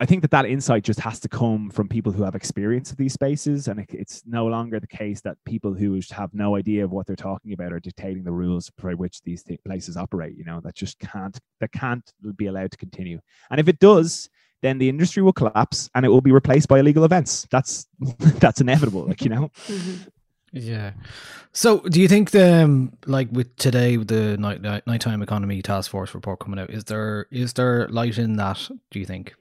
[0.00, 2.96] I think that that insight just has to come from people who have experience of
[2.96, 6.84] these spaces, and it, it's no longer the case that people who have no idea
[6.84, 10.36] of what they're talking about are dictating the rules by which these th- places operate.
[10.36, 13.20] You know, that just can't that can't be allowed to continue.
[13.52, 14.28] And if it does,
[14.62, 17.46] then the industry will collapse and it will be replaced by illegal events.
[17.52, 17.86] That's
[18.18, 19.06] that's inevitable.
[19.06, 20.08] Like you know, Mhm.
[20.54, 20.92] Yeah.
[21.52, 25.60] So, do you think the um, like with today with the night, night nighttime economy
[25.62, 28.70] task force report coming out, is there is there light in that?
[28.90, 29.34] Do you think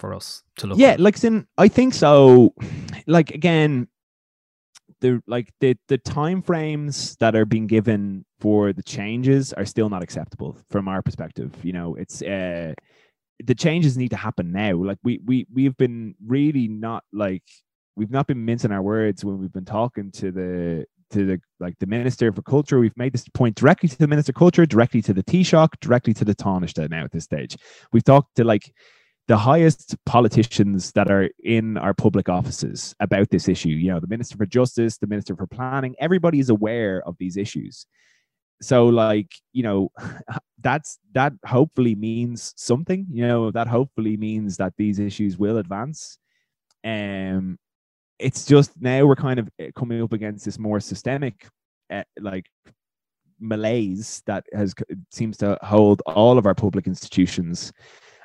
[0.00, 0.78] for us to look?
[0.78, 1.00] yeah at?
[1.00, 2.54] like sin i think so
[3.06, 3.86] like again
[5.00, 9.88] the like the the time frames that are being given for the changes are still
[9.88, 12.72] not acceptable from our perspective you know it's uh
[13.44, 17.44] the changes need to happen now like we we we've been really not like
[18.00, 21.78] we've not been mincing our words when we've been talking to the to the like
[21.80, 25.02] the minister for culture we've made this point directly to the minister of culture directly
[25.02, 27.58] to the taoiseach directly to the Taoiseach now at this stage
[27.92, 28.72] we've talked to like
[29.28, 33.68] the highest politicians that are in our public offices about this issue.
[33.68, 37.36] You know, the Minister for Justice, the Minister for Planning, everybody is aware of these
[37.36, 37.86] issues.
[38.60, 39.92] So, like, you know,
[40.60, 43.06] that's that hopefully means something.
[43.08, 46.18] You know, that hopefully means that these issues will advance.
[46.82, 47.56] Um,
[48.20, 51.46] it's just now we're kind of eh, coming up against this more systemic,
[51.92, 52.46] uh, like
[53.40, 54.74] malaise that has
[55.10, 57.72] seems to hold all of our public institutions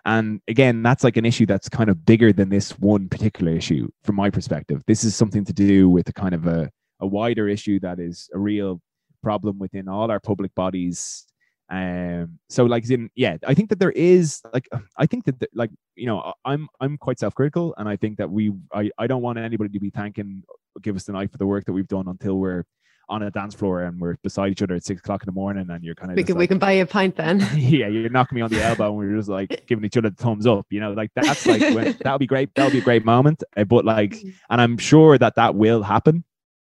[0.06, 3.90] and again, that's like an issue that's kind of bigger than this one particular issue
[4.04, 4.84] from my perspective.
[4.86, 8.30] This is something to do with a kind of a, a wider issue that is
[8.34, 8.80] a real
[9.24, 11.26] problem within all our public bodies.
[11.70, 15.48] Um, so like in yeah, I think that there is like I think that the,
[15.54, 19.22] like you know I'm I'm quite self-critical, and I think that we I I don't
[19.22, 20.44] want anybody to be thanking
[20.82, 22.66] give us the night for the work that we've done until we're
[23.08, 25.68] on a dance floor and we're beside each other at six o'clock in the morning
[25.70, 27.40] and you're kind of We can we can buy you a pint then.
[27.56, 30.16] yeah, you're knocking me on the elbow and we're just like giving each other the
[30.16, 32.54] thumbs up, you know, like that's like when, that would be great.
[32.56, 33.44] That would be a great moment.
[33.56, 34.16] Uh, but like,
[34.50, 36.24] and I'm sure that that will happen.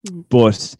[0.07, 0.25] Mm.
[0.29, 0.75] But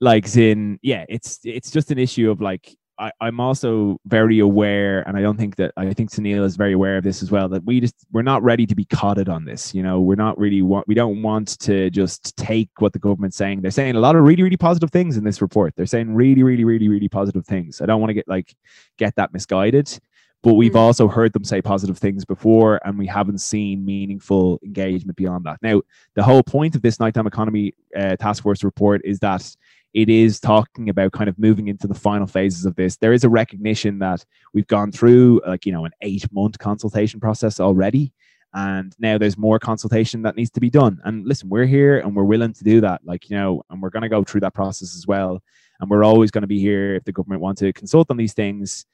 [0.00, 5.02] like, in yeah, it's it's just an issue of like I, I'm also very aware,
[5.08, 7.48] and I don't think that I think Sunil is very aware of this as well.
[7.48, 9.74] That we just we're not ready to be codded on this.
[9.74, 13.36] You know, we're not really want we don't want to just take what the government's
[13.36, 13.62] saying.
[13.62, 15.74] They're saying a lot of really really positive things in this report.
[15.76, 17.80] They're saying really really really really positive things.
[17.80, 18.54] I don't want to get like
[18.96, 19.98] get that misguided.
[20.44, 20.80] But we've Mm.
[20.80, 25.58] also heard them say positive things before, and we haven't seen meaningful engagement beyond that.
[25.62, 25.80] Now,
[26.14, 29.56] the whole point of this nighttime economy uh, task force report is that
[29.94, 32.96] it is talking about kind of moving into the final phases of this.
[32.96, 37.20] There is a recognition that we've gone through like, you know, an eight month consultation
[37.20, 38.12] process already.
[38.52, 41.00] And now there's more consultation that needs to be done.
[41.04, 43.02] And listen, we're here and we're willing to do that.
[43.04, 45.42] Like, you know, and we're going to go through that process as well.
[45.80, 48.34] And we're always going to be here if the government want to consult on these
[48.34, 48.86] things.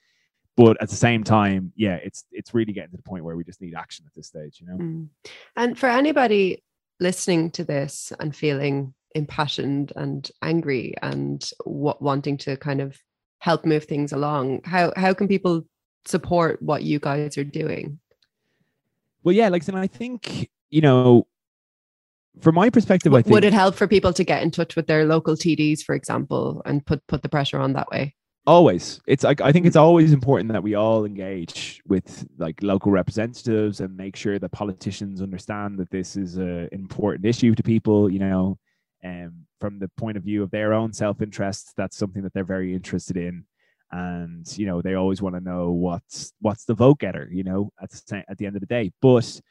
[0.55, 3.43] But at the same time, yeah, it's it's really getting to the point where we
[3.43, 4.77] just need action at this stage, you know.
[4.77, 5.07] Mm.
[5.55, 6.63] And for anybody
[6.99, 12.97] listening to this and feeling impassioned and angry and what wanting to kind of
[13.39, 15.65] help move things along, how how can people
[16.05, 17.99] support what you guys are doing?
[19.23, 21.27] Well, yeah, like, and I think you know,
[22.39, 24.75] from my perspective, I W- think Would it help for people to get in touch
[24.75, 28.15] with their local TDs, for example, and put put the pressure on that way?
[28.47, 32.91] always it's like i think it's always important that we all engage with like local
[32.91, 38.09] representatives and make sure that politicians understand that this is a important issue to people
[38.09, 38.57] you know
[39.03, 42.73] um, from the point of view of their own self-interest that's something that they're very
[42.73, 43.45] interested in
[43.91, 47.71] and you know they always want to know what's what's the vote getter you know
[47.81, 49.41] at the at the end of the day but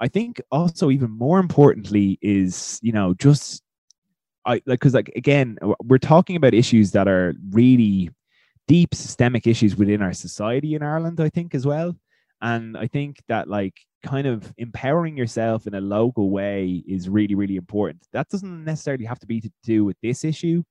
[0.00, 3.62] i think also even more importantly is you know just
[4.44, 8.10] i like because like again we're talking about issues that are really
[8.66, 11.96] deep systemic issues within our society in Ireland, I think, as well.
[12.40, 17.34] And I think that like kind of empowering yourself in a local way is really,
[17.34, 18.06] really important.
[18.12, 20.62] That doesn't necessarily have to be to do with this issue.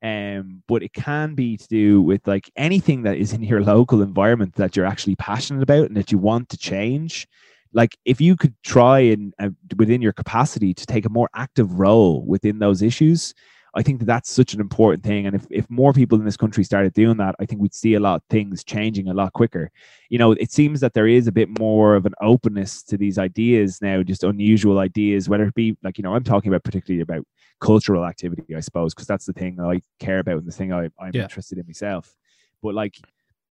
[0.00, 4.00] Um, but it can be to do with like anything that is in your local
[4.00, 7.26] environment that you're actually passionate about and that you want to change.
[7.72, 11.78] Like if you could try and uh, within your capacity to take a more active
[11.78, 13.34] role within those issues,
[13.78, 15.26] I think that that's such an important thing.
[15.26, 17.94] And if, if more people in this country started doing that, I think we'd see
[17.94, 19.70] a lot of things changing a lot quicker.
[20.08, 23.18] You know, it seems that there is a bit more of an openness to these
[23.18, 27.02] ideas now, just unusual ideas, whether it be like, you know, I'm talking about particularly
[27.02, 27.24] about
[27.60, 30.86] cultural activity, I suppose, because that's the thing I care about and the thing I,
[30.98, 31.22] I'm Yeah.
[31.22, 32.16] interested in myself.
[32.62, 32.96] But like,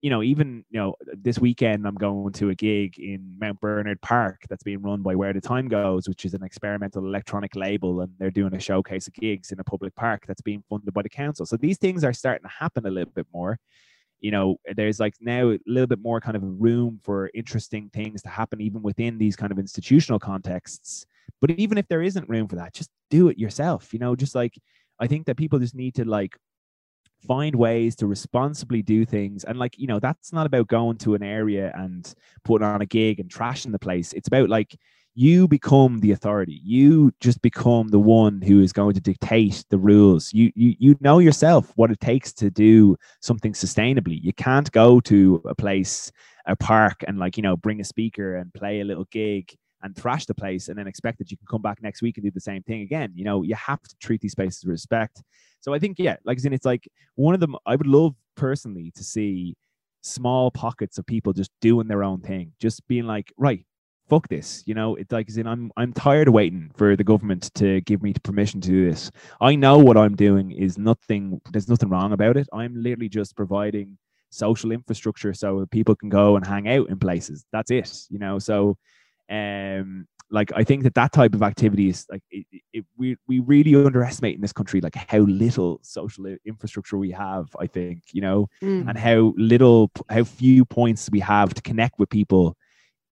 [0.01, 4.01] you know, even you know, this weekend I'm going to a gig in Mount Bernard
[4.01, 8.01] Park that's being run by Where the Time Goes, which is an experimental electronic label,
[8.01, 11.01] and they're doing a showcase of gigs in a public park that's being funded by
[11.01, 11.45] the council.
[11.45, 13.57] So these things are starting to happen a little bit more.
[14.19, 18.21] You know, there's like now a little bit more kind of room for interesting things
[18.23, 21.05] to happen, even within these kind of institutional contexts.
[21.41, 23.93] But even if there isn't room for that, just do it yourself.
[23.93, 24.57] You know, just like
[24.99, 26.37] I think that people just need to like
[27.27, 31.15] find ways to responsibly do things and like you know that's not about going to
[31.15, 34.75] an area and putting on a gig and trashing the place it's about like
[35.15, 36.61] you become the authority.
[36.63, 40.31] You just become the one who is going to dictate the rules.
[40.33, 44.21] You you you know yourself what it takes to do something sustainably.
[44.21, 46.11] You can't go to a place,
[46.45, 49.55] a park, and like you know bring a speaker and play a little gig
[49.85, 52.25] and thrash the place and then expect that you can come back next week and
[52.25, 53.11] do the same thing again.
[53.15, 55.21] You know, you have to treat these spaces with respect.
[55.61, 58.15] So I think, yeah, like I said, it's like one of them I would love
[58.35, 59.55] personally to see
[60.01, 63.65] small pockets of people just doing their own thing, just being like, right,
[64.09, 64.63] fuck this.
[64.65, 67.81] You know, it's like as in I'm I'm tired of waiting for the government to
[67.81, 69.11] give me permission to do this.
[69.39, 72.47] I know what I'm doing is nothing there's nothing wrong about it.
[72.51, 73.97] I'm literally just providing
[74.31, 77.45] social infrastructure so people can go and hang out in places.
[77.51, 78.39] That's it, you know.
[78.39, 78.77] So
[79.29, 83.39] um like I think that that type of activity is like it, it, we we
[83.39, 87.47] really underestimate in this country like how little social infrastructure we have.
[87.59, 88.89] I think you know, Mm.
[88.89, 92.57] and how little, how few points we have to connect with people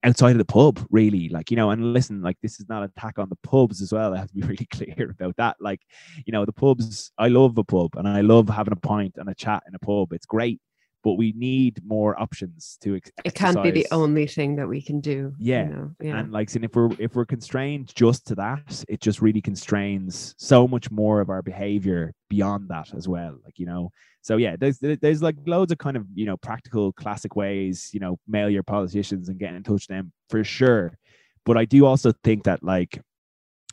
[0.03, 0.85] outside of the pub.
[0.91, 3.81] Really, like you know, and listen, like this is not an attack on the pubs
[3.81, 4.13] as well.
[4.13, 5.57] I have to be really clear about that.
[5.59, 5.81] Like
[6.25, 7.11] you know, the pubs.
[7.17, 9.79] I love a pub, and I love having a pint and a chat in a
[9.79, 10.13] pub.
[10.13, 10.61] It's great,
[11.03, 12.95] but we need more options to.
[12.97, 15.33] Ex- It can't be the only thing that we can do.
[15.39, 15.91] Yeah, You know?
[16.01, 16.17] Yeah.
[16.19, 20.35] and like saying if we're if we're constrained just to that it just really constrains
[20.37, 23.91] so much more of our behavior beyond that as well like you know
[24.21, 27.99] so yeah there's there's like loads of kind of you know practical classic ways you
[27.99, 30.97] know mail your politicians and get in touch with them for sure
[31.45, 33.01] but i do also think that like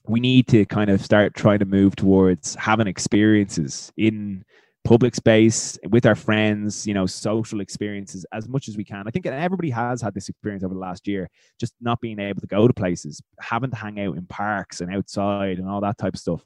[0.09, 4.45] we need to kind of start trying to move towards having experiences in
[4.87, 9.05] public space with our friends you know social experiences as much as we can.
[9.07, 11.29] I think everybody has had this experience over the last year
[11.59, 14.95] just not being able to go to places having to hang out in parks and
[14.95, 16.45] outside and all that type of stuff.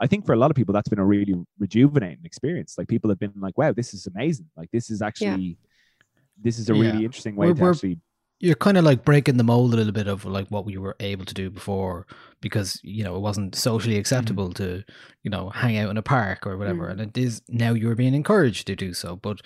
[0.00, 2.76] I think for a lot of people that's been a really rejuvenating experience.
[2.78, 4.48] Like people have been like wow this is amazing.
[4.56, 5.58] Like this is actually
[6.40, 7.98] this is a really interesting way We're- to we're- actually
[8.42, 10.96] you're kind of like breaking the mold a little bit of like what we were
[11.00, 12.06] able to do before
[12.40, 14.82] because you know it wasn't socially acceptable to
[15.22, 16.90] you know hang out in a park or whatever Mm.
[16.90, 19.40] and it is now you're being encouraged to do so but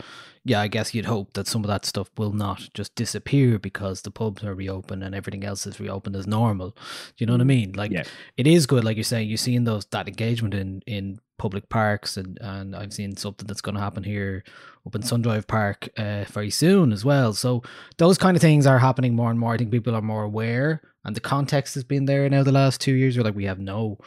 [0.45, 4.01] yeah i guess you'd hope that some of that stuff will not just disappear because
[4.03, 6.77] the pubs are reopened and everything else is reopened as normal do
[7.19, 8.05] you know what i mean like Yeah.
[8.39, 12.17] it is good like you're saying you're seeing those that engagement in in public parks
[12.17, 14.43] and and i've seen something that's going to happen here
[14.87, 17.63] up in sundrive park uh, very soon as well so
[17.99, 19.55] those kind of things are happening more and more.
[19.55, 22.81] I think people are more aware, and the context has been there now the last
[22.81, 23.17] two years.
[23.17, 23.99] We're like we have no,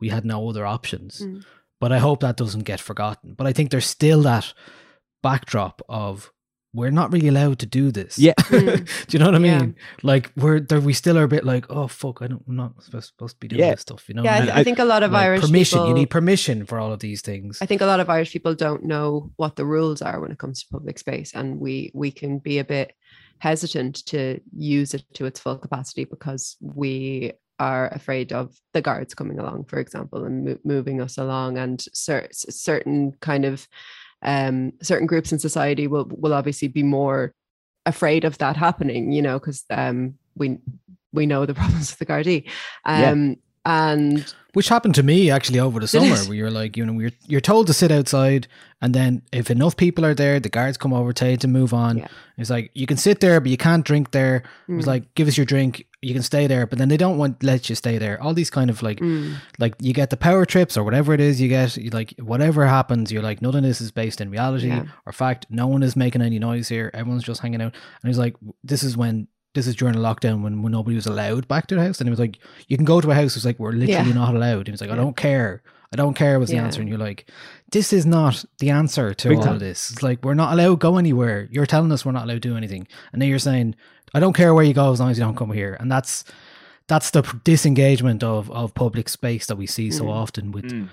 [0.00, 1.20] we had no other options.
[1.20, 1.44] Mm.
[1.80, 3.34] But I hope that doesn't get forgotten.
[3.34, 4.52] But I think there's still that
[5.22, 6.32] backdrop of
[6.74, 8.18] we're not really allowed to do this.
[8.18, 8.34] Yeah.
[8.38, 8.86] Mm.
[9.06, 9.58] do you know what I Yeah.
[9.60, 9.76] mean?
[10.02, 12.82] Like we're there, we still are a bit like, oh fuck, I don't, I'm not
[12.82, 13.70] supposed, supposed to be doing Yeah.
[13.72, 14.08] this stuff.
[14.08, 14.22] You know?
[14.22, 15.78] yeah, I, th- I think a lot of Like, Irish permission.
[15.78, 15.88] people.
[15.88, 17.58] You need permission for all of these things.
[17.62, 20.38] I think a lot of Irish people don't know what the rules are when it
[20.38, 22.92] comes to public space, and we we can be a bit
[23.38, 29.14] hesitant to use it to its full capacity because we are afraid of the guards
[29.14, 33.66] coming along, for example, and mo- moving us along, and cer- certain kind of
[34.22, 37.34] um, certain groups in society will will obviously be more
[37.86, 40.58] afraid of that happening, you know, because um, we
[41.12, 42.48] we know the problems with the Gardaí,
[42.86, 43.34] Yeah.
[43.68, 47.12] And Which happened to me actually over the summer, where you're like, you know, you're
[47.26, 48.48] you're told to sit outside,
[48.82, 51.72] and then if enough people are there, the guards come over, tell you to move
[51.74, 51.98] on.
[51.98, 52.06] Yeah.
[52.38, 54.36] It's like you can sit there, but you can't drink there.
[54.68, 54.88] It was Mm.
[54.94, 57.68] like, give us your drink, you can stay there, but then they don't want let
[57.68, 58.16] you stay there.
[58.22, 59.34] All these kind of like, Mm.
[59.58, 61.76] like you get the power trips or whatever it is you get.
[61.76, 64.84] You like whatever happens, you're like, none of this is based in reality Yeah.
[65.06, 65.46] or fact.
[65.50, 66.90] No one is making any noise here.
[66.94, 67.74] Everyone's just hanging out.
[68.02, 69.28] And he's like, this is when.
[69.58, 72.08] This is during the lockdown when, when nobody was allowed back to the house, and
[72.08, 72.38] it was like
[72.68, 73.36] you can go to a house.
[73.36, 74.14] It's like we're literally Yeah.
[74.14, 74.66] not allowed.
[74.66, 75.02] He was like, I Yeah.
[75.02, 75.62] don't care.
[75.92, 76.64] I don't care was the Yeah.
[76.64, 76.80] answer.
[76.80, 77.30] And you're like,
[77.72, 79.54] this is not the answer to Big all time.
[79.54, 79.90] of this.
[79.90, 81.48] It's like, we're not allowed to go anywhere.
[81.50, 82.86] You're telling us we're not allowed to do anything.
[83.12, 83.74] And then you're saying,
[84.14, 85.76] I don't care where you go as long as you don't come here.
[85.80, 86.24] And that's,
[86.88, 90.10] that's the disengagement of, of public space that we see so Mm.
[90.10, 90.88] often with Mm.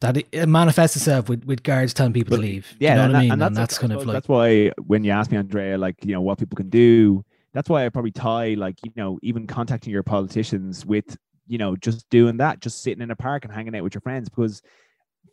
[0.00, 2.66] that it, it manifests itself with, with guards telling people But, to leave.
[2.78, 3.32] Yeah, you know and, what I mean?
[3.32, 5.96] and And that's, that's, kind of like, that's why when you ask me, Andrea, like
[6.04, 7.24] you know what people can do,
[7.56, 11.16] that's why I probably tie like you know even contacting your politicians with
[11.48, 14.02] you know just doing that, just sitting in a park and hanging out with your
[14.02, 14.62] friends because.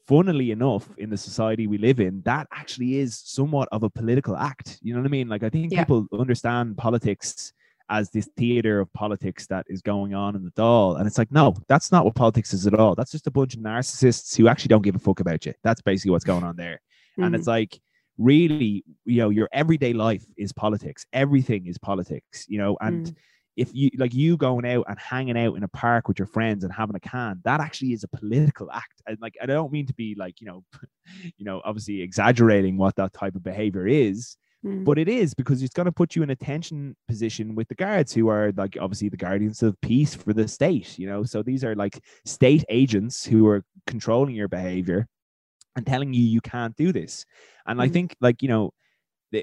[0.05, 4.35] Funnily enough, in the society we live in, that actually is somewhat of a political
[4.35, 4.77] act.
[4.81, 5.29] You know what I mean?
[5.29, 5.85] Like, I think Yeah.
[5.85, 7.53] people understand politics
[7.89, 10.97] as this theater of politics that is going on in the Dáil.
[10.97, 12.95] And it's like, no, that's not what politics is at all.
[12.95, 15.53] That's just a bunch of narcissists who actually don't give a fuck about you.
[15.63, 16.81] That's basically what's going on there.
[17.17, 17.37] And Mhm.
[17.37, 17.79] it's like,
[18.17, 21.05] really, you know, your everyday life is politics.
[21.13, 23.15] Everything is politics, you know, and Mm.
[23.55, 26.63] if you like you going out and hanging out in a park with your friends
[26.63, 29.01] and having a can, that actually is a political act.
[29.07, 30.63] And like, I don't mean to be like, you know,
[31.37, 34.85] you know, obviously exaggerating what that type of behavior is, Mm.
[34.85, 37.75] but it is because it's going to put you in a tension position with the
[37.75, 41.43] guards who are like obviously the guardians of peace for the state you know so
[41.43, 45.05] these are like state agents who are controlling your behavior
[45.75, 47.25] and telling you you can't do this
[47.67, 47.93] and i Mhm.
[47.93, 48.73] think like you know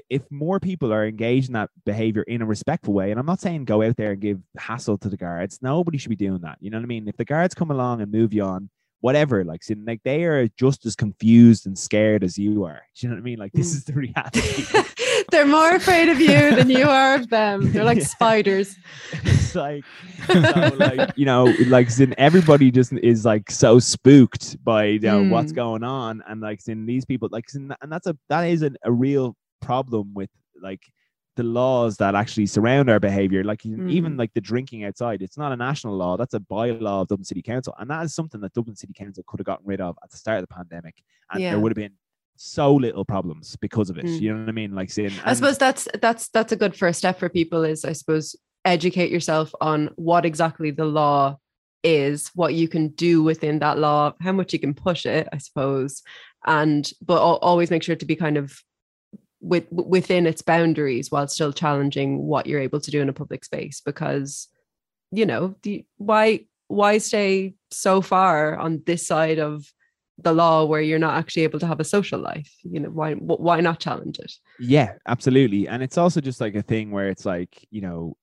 [0.09, 3.41] if more people are engaged in that behavior in a respectful way and i'm not
[3.41, 6.57] saying go out there and give hassle to the guards nobody should be doing that
[6.61, 8.69] you know what i mean if the guards come along and move you on
[9.01, 13.05] whatever like so, like they are just as confused and scared as you are do
[13.05, 13.75] you know what i mean like this Mm.
[13.77, 14.39] is the reality
[15.29, 17.71] They're more afraid of you than you are of them.
[17.71, 18.05] They're like Yeah.
[18.05, 18.75] spiders.
[19.23, 19.83] it's like,
[20.27, 20.33] so
[20.77, 25.51] like you know, like sin everybody just is like so spooked by you know what's
[25.51, 25.55] Mm.
[25.55, 28.91] going on, and like sin these people like and that's a that is an, a
[28.91, 30.29] real problem with
[30.61, 30.81] like
[31.37, 33.43] the laws that actually surround our behavior.
[33.43, 34.19] Like even- even Mm.
[34.19, 36.17] like the drinking outside, it's not a national law.
[36.17, 39.23] That's a bylaw of Dublin City Council, and that is something that Dublin City Council
[39.27, 40.95] could have gotten rid of at the start of the pandemic,
[41.31, 41.51] and Yeah.
[41.51, 41.93] there would have been
[42.35, 44.05] so little problems because of it.
[44.05, 44.21] Mm.
[44.21, 44.73] You know what I mean?
[44.73, 47.93] Like saying, I suppose that's that's that's a good first step for people is I
[47.93, 51.37] suppose educate yourself on what exactly the law
[51.83, 55.37] is, what you can do within that law, how much you can push it, I
[55.37, 56.03] suppose,
[56.45, 58.59] and but always make sure to be kind of
[59.41, 63.43] with within its boundaries while still challenging what you're able to do in a public
[63.43, 64.47] space because
[65.11, 69.65] you know the why why stay so far on this side of
[70.23, 73.13] the law where you're not actually able to have a social life you know why
[73.13, 75.67] why not challenge it Yeah, absolutely.
[75.67, 78.15] And it's also just like a thing where it's like, you know,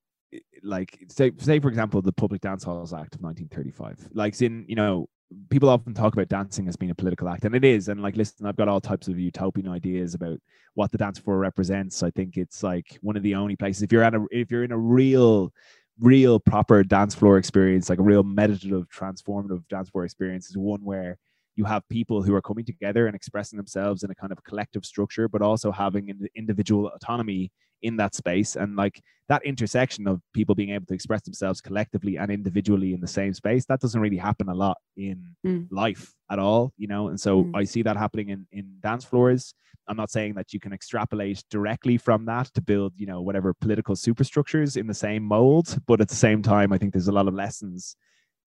[0.63, 4.11] like say say for example the Public Dance Halls Act of 1935.
[4.13, 5.09] Like in, you know,
[5.51, 8.17] people often talk about dancing as being a political act and it is and like
[8.17, 10.39] listen, I've got all types of utopian ideas about
[10.75, 12.03] what the dance floor represents.
[12.03, 14.65] I think it's like one of the only places if you're at a if you're
[14.65, 15.53] in a real
[16.01, 20.85] real proper dance floor experience, like a real meditative transformative dance floor experience is one
[20.85, 21.19] where
[21.59, 24.85] you have people who are coming together and expressing themselves in a kind of collective
[24.85, 27.51] structure, but also having an individual autonomy
[27.83, 28.55] in that space.
[28.55, 33.01] And like that intersection of people being able to express themselves collectively and individually in
[33.01, 35.67] the same space, that doesn't really happen a lot in Mm.
[35.71, 37.09] life at all, you know.
[37.09, 37.51] And so Mm.
[37.55, 39.55] I see that happening in, in dance floors.
[39.89, 43.53] I'm not saying that you can extrapolate directly from that to build, you know, whatever
[43.55, 47.19] political superstructures in the same mold, but at the same time, I think there's a
[47.21, 47.97] lot of lessons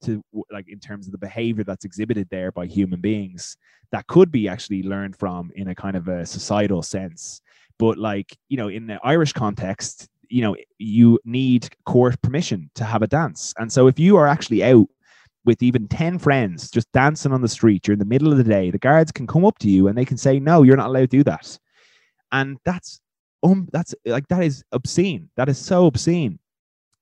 [0.02, 3.58] to like in terms of the behavior that's exhibited there by human beings
[3.92, 7.42] that could be actually learned from in a kind of a societal sense.
[7.78, 12.84] But like you know in the irish context you know you need court permission to
[12.84, 13.54] have a dance.
[13.58, 14.88] And so if you are actually out
[15.44, 18.44] with even 10 friends just dancing on the street you're in the middle of the
[18.44, 20.88] day the guards can come up to you and they can say no you're not
[20.88, 21.58] allowed to do that.
[22.32, 23.00] And that's
[23.44, 25.30] um that's like that is obscene.
[25.36, 26.40] That is so obscene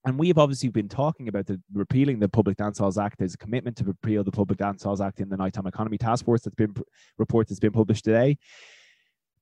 [0.06, 3.20] and we have obviously been talking about the repealing the Public Dance Halls Act.
[3.20, 6.24] There's a commitment to repeal the Public Dance Halls Act in the Nighttime Economy Task
[6.26, 6.74] Force that's been
[7.18, 8.38] report that's been published today.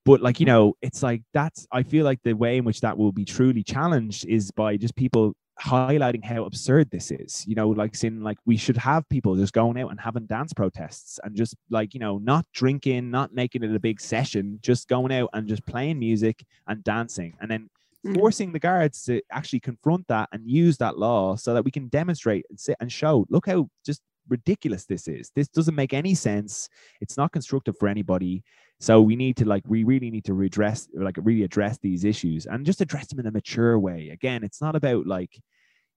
[0.04, 0.50] But like you mm.
[0.50, 3.62] know, it's like that's I feel like the way in which that will be truly
[3.62, 7.46] challenged is by just people highlighting how absurd this is.
[7.48, 10.54] You know, like saying like we should have people just going out and having dance
[10.54, 14.88] protests and just like you know not drinking, not making it a big session, just
[14.88, 17.70] going out and just playing music and dancing, and then.
[18.08, 18.20] Mm-hmm.
[18.20, 21.88] forcing the guards to actually confront that and use that law so that we can
[21.90, 26.14] demonstrate and sit and show look how just ridiculous this is this doesn't make any
[26.14, 26.68] sense
[27.02, 28.44] it's not constructive for anybody
[28.80, 32.46] so we need to like we really need to redress like really address these issues
[32.46, 35.40] and just address them in a mature way again it's not about like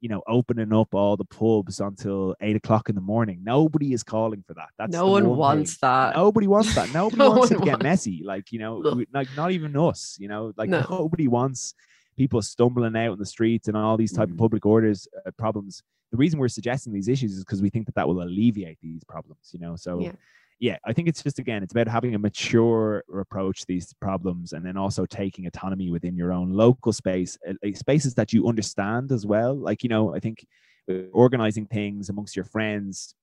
[0.01, 4.03] you know opening up all the pubs until eight o'clock in the morning nobody is
[4.05, 5.89] calling for that that's no one wants thing.
[5.91, 6.91] that Nobody wants that.
[6.95, 8.23] Nobody No wants to get messy.
[8.25, 8.95] Like, you know, No.
[8.95, 10.87] we- like not even us, you know, like No.
[10.89, 11.75] nobody wants
[12.21, 14.33] people stumbling out in the streets and all these type Mhm.
[14.33, 15.83] of public orders uh, problems.
[16.13, 19.03] The reason we're suggesting these issues is because we think that that will alleviate these
[19.05, 19.75] problems, you know.
[19.77, 20.13] So, Yeah.
[20.59, 24.53] yeah, I think it's just again, it's about having a mature approach to these problems,
[24.53, 29.13] and then also taking autonomy within your own local space, uh, spaces that you understand
[29.13, 29.55] as well.
[29.55, 30.45] Like, you know, I think
[30.91, 33.15] uh, organizing things amongst your friends,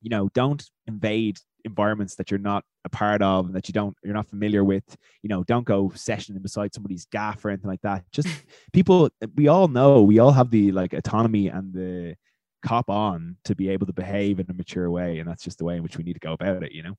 [0.00, 3.94] you know, don't invade environments that you're not a part of and that you don't
[4.02, 7.82] you're not familiar with you know don't go sessioning beside somebody's gaff or anything like
[7.82, 8.04] that.
[8.12, 8.28] Just
[8.72, 12.16] people we all know we all have the like autonomy and the
[12.64, 15.64] cop on to be able to behave in a mature way and that's just the
[15.64, 16.94] way in which we need to go about it you know?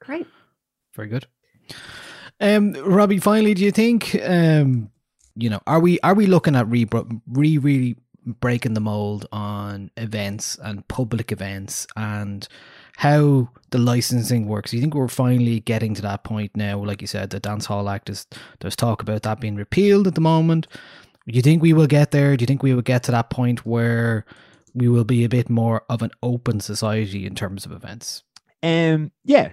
[0.00, 0.26] Great.
[0.94, 1.26] Very good.
[2.40, 4.90] Um, Robbie, finally, do you think um,
[5.34, 6.86] you know, are we are we looking at re
[7.26, 7.96] re really
[8.26, 12.46] breaking the mold on events and public events and
[12.96, 14.72] how the licensing works?
[14.72, 16.78] You think we're finally getting to that point now?
[16.84, 18.26] Like you said, the Dance Hall Act is
[18.60, 20.66] there's talk about that being repealed at the moment.
[21.26, 22.36] Do you think we will get there?
[22.36, 24.24] Do you think we will get to that point where
[24.74, 28.22] we will be a bit more of an open society in terms of events?
[28.64, 29.50] um yeah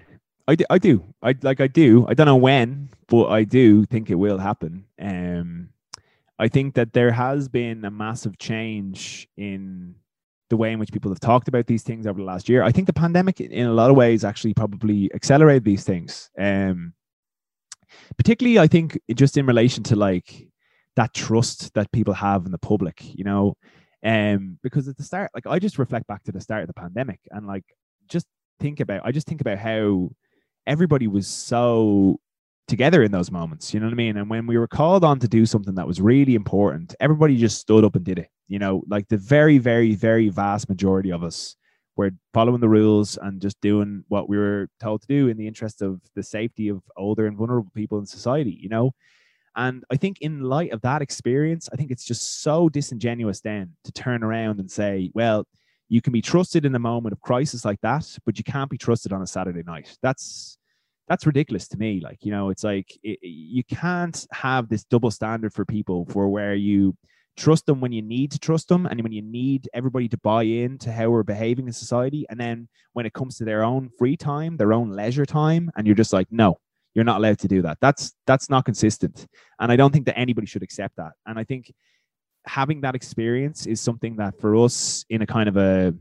[0.49, 1.03] I do, I do.
[1.22, 2.07] I like I do.
[2.09, 4.86] I don't know when, but I do think it will happen.
[4.99, 5.70] Um,
[6.40, 9.96] I think that there has been a massive change in
[10.50, 12.64] the way in which people have talked about these things over the last year.
[12.64, 16.30] I think the pandemic, in a lot of ways, actually probably accelerated these things.
[16.40, 16.94] Um,
[18.18, 20.48] particularly, I think just in relation to like
[20.96, 23.56] that trust that people have in the public, you know,
[24.04, 26.74] um, because at the start, like I just reflect back to the start of the
[26.74, 27.66] pandemic and like
[28.08, 28.26] just
[28.60, 30.10] think about, I just think about how
[30.66, 32.20] everybody was so
[32.70, 33.74] together in those moments.
[33.74, 34.17] You know what I mean?
[34.17, 37.59] And when we were called on to do something that was really important, everybody just
[37.59, 38.30] stood up and did it.
[38.47, 41.55] You know, like the very, very, very vast majority of us
[41.95, 45.47] were following the rules and just doing what we were told to do in the
[45.47, 48.91] interest of the safety of older and vulnerable people in society, you know?
[49.55, 53.74] And I think in light of that experience, I think it's just so disingenuous then
[53.84, 55.45] to turn around and say, well,
[55.89, 58.78] you can be trusted in a moment of crisis like that, but you can't be
[58.78, 59.97] trusted on a Saturday night.
[60.01, 60.59] That's
[61.10, 61.99] that's ridiculous to me.
[62.01, 66.30] Like, you know, it's like it, you can't have this double standard for people for
[66.30, 66.95] where you
[67.36, 70.43] trust them when you need to trust them and when you need everybody to buy
[70.43, 72.26] in to how we're behaving in society.
[72.30, 75.88] And then when it comes to their own free time, their own leisure time, and
[75.88, 76.60] you're just like, no,
[76.93, 77.80] you're not allowed to do that.
[77.82, 79.26] That's that's not consistent.
[79.60, 81.14] And I don't think that anybody should accept that.
[81.26, 81.74] And I think
[82.45, 85.95] having that experience is something that for us in a kind of a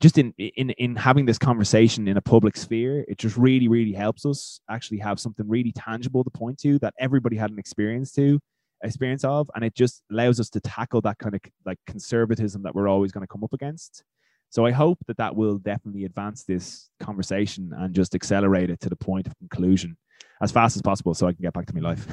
[0.00, 3.92] just in in in having this conversation in a public sphere it just really really
[3.92, 8.12] helps us actually have something really tangible to point to that everybody had an experience
[8.12, 8.38] to
[8.84, 12.74] experience of and it just allows us to tackle that kind of like conservatism that
[12.74, 14.04] we're always going to come up against.
[14.50, 18.88] So i hope that that will definitely advance this conversation and just accelerate it to
[18.88, 19.96] the point of conclusion
[20.40, 22.06] as fast as possible so i can get back to my life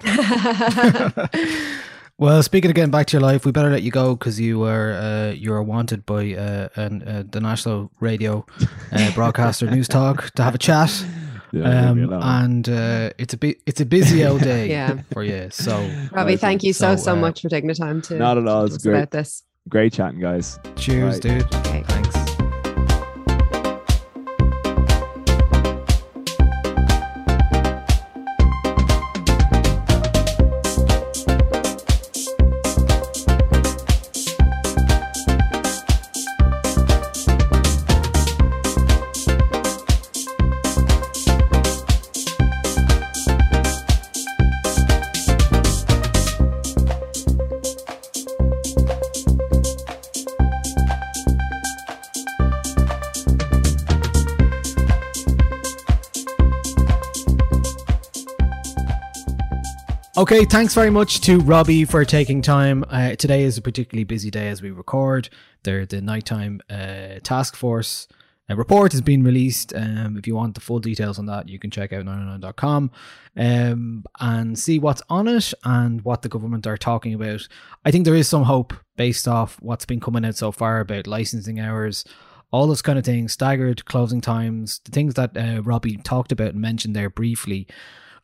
[2.20, 4.58] Well, speaking of getting back to your life, we better let you go because you
[4.58, 8.44] were uh, you are wanted by uh, an, uh, the national radio
[8.92, 11.04] uh, broadcaster Newstalk to have a chat.
[11.52, 15.00] Yeah, um, and uh, it's a bit it's a busy old day Yeah.
[15.12, 15.48] for you.
[15.50, 15.72] So
[16.12, 18.38] Robbie, Nice thank you so So, so uh, much for taking the time to Not
[18.38, 18.94] at all, it's great.
[18.98, 19.42] about this.
[19.68, 21.22] great chatting guys cheers, Right.
[21.22, 21.52] dude.
[21.56, 21.82] Okay.
[21.88, 22.19] Thanks.
[60.20, 62.84] Okay, thanks very much to Robbie for taking time.
[62.90, 65.30] Uh, today is a particularly busy day as we record.
[65.62, 68.06] The the nighttime uh, task force
[68.50, 69.72] uh, report has been released.
[69.74, 72.90] Um, if you want the full details on that, you can check out nialler9.com
[73.38, 77.48] um, and see what's on it and what the government are talking about.
[77.86, 81.06] I think there is some hope based off what's been coming out so far about
[81.06, 82.04] licensing hours,
[82.52, 86.48] all those kind of things, staggered closing times, the things that uh, Robbie talked about
[86.48, 87.66] and mentioned there briefly.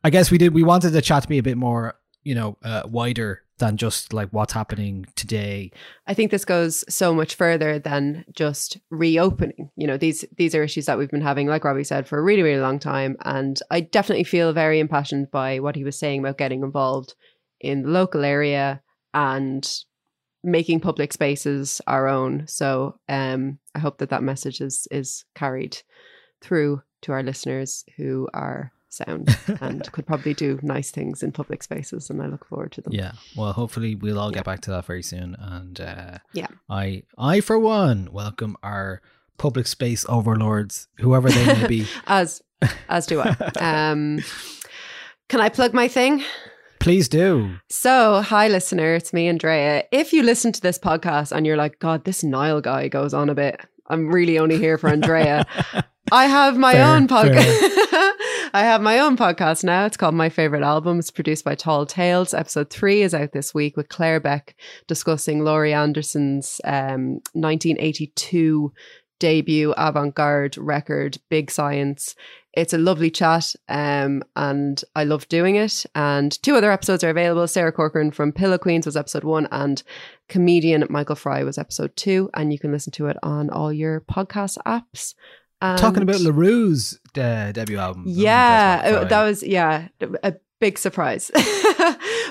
[0.07, 0.55] I guess we did.
[0.55, 4.13] We wanted the chat to be a bit more, you know, uh, wider than just
[4.13, 5.73] like what's happening today.
[6.07, 9.69] I think this goes so much further than just reopening.
[9.75, 12.23] You know, these these are issues that we've been having, like Robbie said, for a
[12.23, 13.17] really, really long time.
[13.25, 17.17] And I definitely feel very impassioned by what he was saying about getting involved
[17.61, 18.81] in the local area
[19.13, 19.69] and
[20.45, 22.47] making public spaces our own.
[22.47, 25.79] So um, I hope that that message is is carried
[26.41, 31.63] through to our listeners who are sound and could probably do nice things in public
[31.63, 32.11] spaces.
[32.11, 32.93] And I look forward to them.
[32.93, 33.13] Yeah.
[33.37, 34.37] Well, hopefully we'll all Yeah.
[34.37, 35.37] get back to that very soon.
[35.39, 36.49] And uh, Yeah.
[36.69, 39.01] I, I for one, welcome our
[39.39, 41.87] public space overlords, whoever they may be.
[42.07, 42.43] As
[42.89, 43.37] as do I.
[43.61, 44.21] Um,
[45.29, 46.23] can I plug my thing?
[46.81, 47.57] Please do.
[47.69, 48.95] So, hi, listener.
[48.95, 49.85] It's me, Andrea.
[49.93, 53.29] If you listen to this podcast and you're like, God, this Niall guy goes on
[53.29, 55.45] a bit, I'm really only here for Andrea.
[56.13, 57.35] I have my Fair, own podcast.
[58.55, 59.87] I have my own podcast now.
[59.87, 62.33] It's called My Favorite Albums, produced by Tall Tales.
[62.33, 64.55] Episode three is out this week with Claire Beck
[64.87, 68.73] discussing Laurie Anderson's um, 1982
[69.19, 72.15] debut avant garde record, Big Science.
[72.53, 75.85] It's a lovely chat, um, and I love doing it.
[75.95, 77.49] And two other episodes are available.
[77.49, 79.83] Sarah Corcoran from Pillow Queens was episode one, and
[80.29, 82.31] comedian Michael Fry was episode two.
[82.33, 85.15] And you can listen to it on all your podcast apps.
[85.61, 88.05] Talking about And- La Roux's uh, debut album.
[88.07, 89.89] yeah, that was yeah
[90.23, 91.31] a big surprise.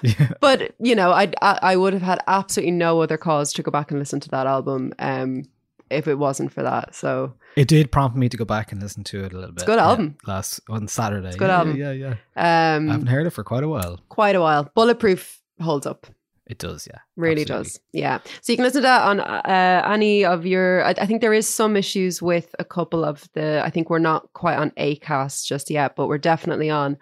[0.04, 0.32] Yeah.
[0.42, 3.92] but you know, I I would have had absolutely no other cause to go back
[3.92, 4.94] and listen to that album.
[5.00, 5.44] Um,
[5.90, 6.94] if it wasn't for that.
[6.96, 9.64] So It did prompt me to go back and listen to it a little bit.
[9.64, 10.18] a good yeah, album.
[10.28, 11.28] last on Saturday.
[11.28, 11.78] It's a good yeah, album.
[11.78, 12.16] Yeah, yeah.
[12.36, 12.76] yeah.
[12.76, 14.00] um I haven't heard it for quite a while.
[14.10, 14.70] quite a while.
[14.76, 16.06] Bulletproof holds up.
[16.48, 17.00] It does, yeah.
[17.16, 17.64] Really absolutely.
[17.64, 17.80] does.
[17.92, 18.20] Yeah.
[18.42, 20.84] So you can listen to that on uh, any of your.
[20.84, 23.62] I, I think there is some issues with a couple of the.
[23.66, 26.98] I think we're not quite on Acast just yet, but we're definitely on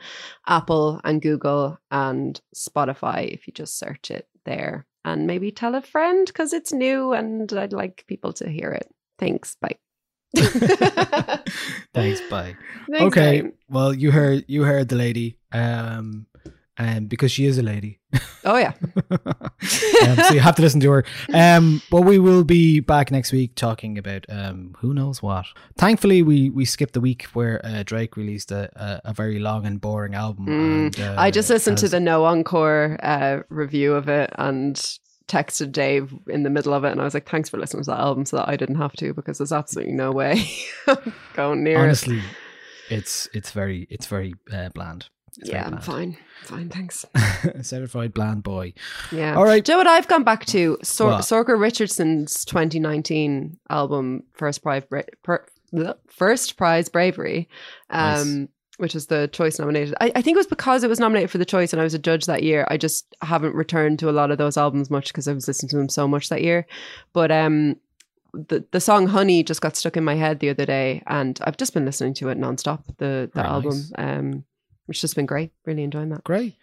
[0.48, 4.86] Apple and Google and Spotify if you just search it there.
[5.06, 8.90] And maybe tell a friend because it's new and I'd like people to hear it.
[9.20, 9.58] Thanks.
[9.60, 9.76] Bye.
[11.94, 12.56] Thanks, bye.
[12.90, 13.52] Thanks, okay, bye.
[13.70, 16.26] well, you heard you heard the lady, um,
[16.78, 18.00] and because she is a lady,
[18.46, 18.74] Oh, yeah.
[19.12, 21.06] um, so you have to listen to her.
[21.34, 25.46] Um, but we will be back next week talking about um, who knows what.
[25.78, 29.66] Thankfully, we we skipped the week where uh, Drake released a, a, a very long
[29.66, 30.48] and boring album.
[30.48, 30.86] Mm.
[30.86, 34.76] and, uh, I just listened to the No Encore uh, review of it and
[35.28, 37.92] texted Dave in the middle of it, and I was like, "Thanks for listening to
[37.92, 40.46] that album, so that I didn't have to because there's absolutely no way
[41.34, 42.22] going near honestly.
[42.90, 45.08] It's it's very it's very uh, bland.
[45.38, 47.06] It." It's Yeah, I'm fine, fine, thanks.
[47.62, 48.74] Certified bland boy.
[49.12, 49.64] Yeah, All right.
[49.64, 50.78] Do you know what I've gone back to?
[50.84, 51.20] Sor-?
[51.20, 55.46] Sorcha Richardson's 2019 album, First Prize, Bra- per-
[56.08, 57.48] First Prize Bravery.
[57.90, 59.96] Um, Which is the choice nominated.
[60.02, 61.94] I, I think it was because it was nominated for the choice and I was
[61.94, 62.66] a judge that year.
[62.70, 65.70] I just haven't returned to a lot of those albums much because I was listening
[65.70, 66.66] to them so much that year.
[67.14, 67.76] But um,
[68.34, 71.56] the the song "Honey" just got stuck in my head the other day, and I've
[71.56, 72.84] just been listening to it nonstop.
[72.98, 73.92] The the Very album, nice.
[73.98, 74.44] um,
[74.86, 75.52] which has been great.
[75.66, 76.24] Really enjoying that.
[76.24, 76.56] Great.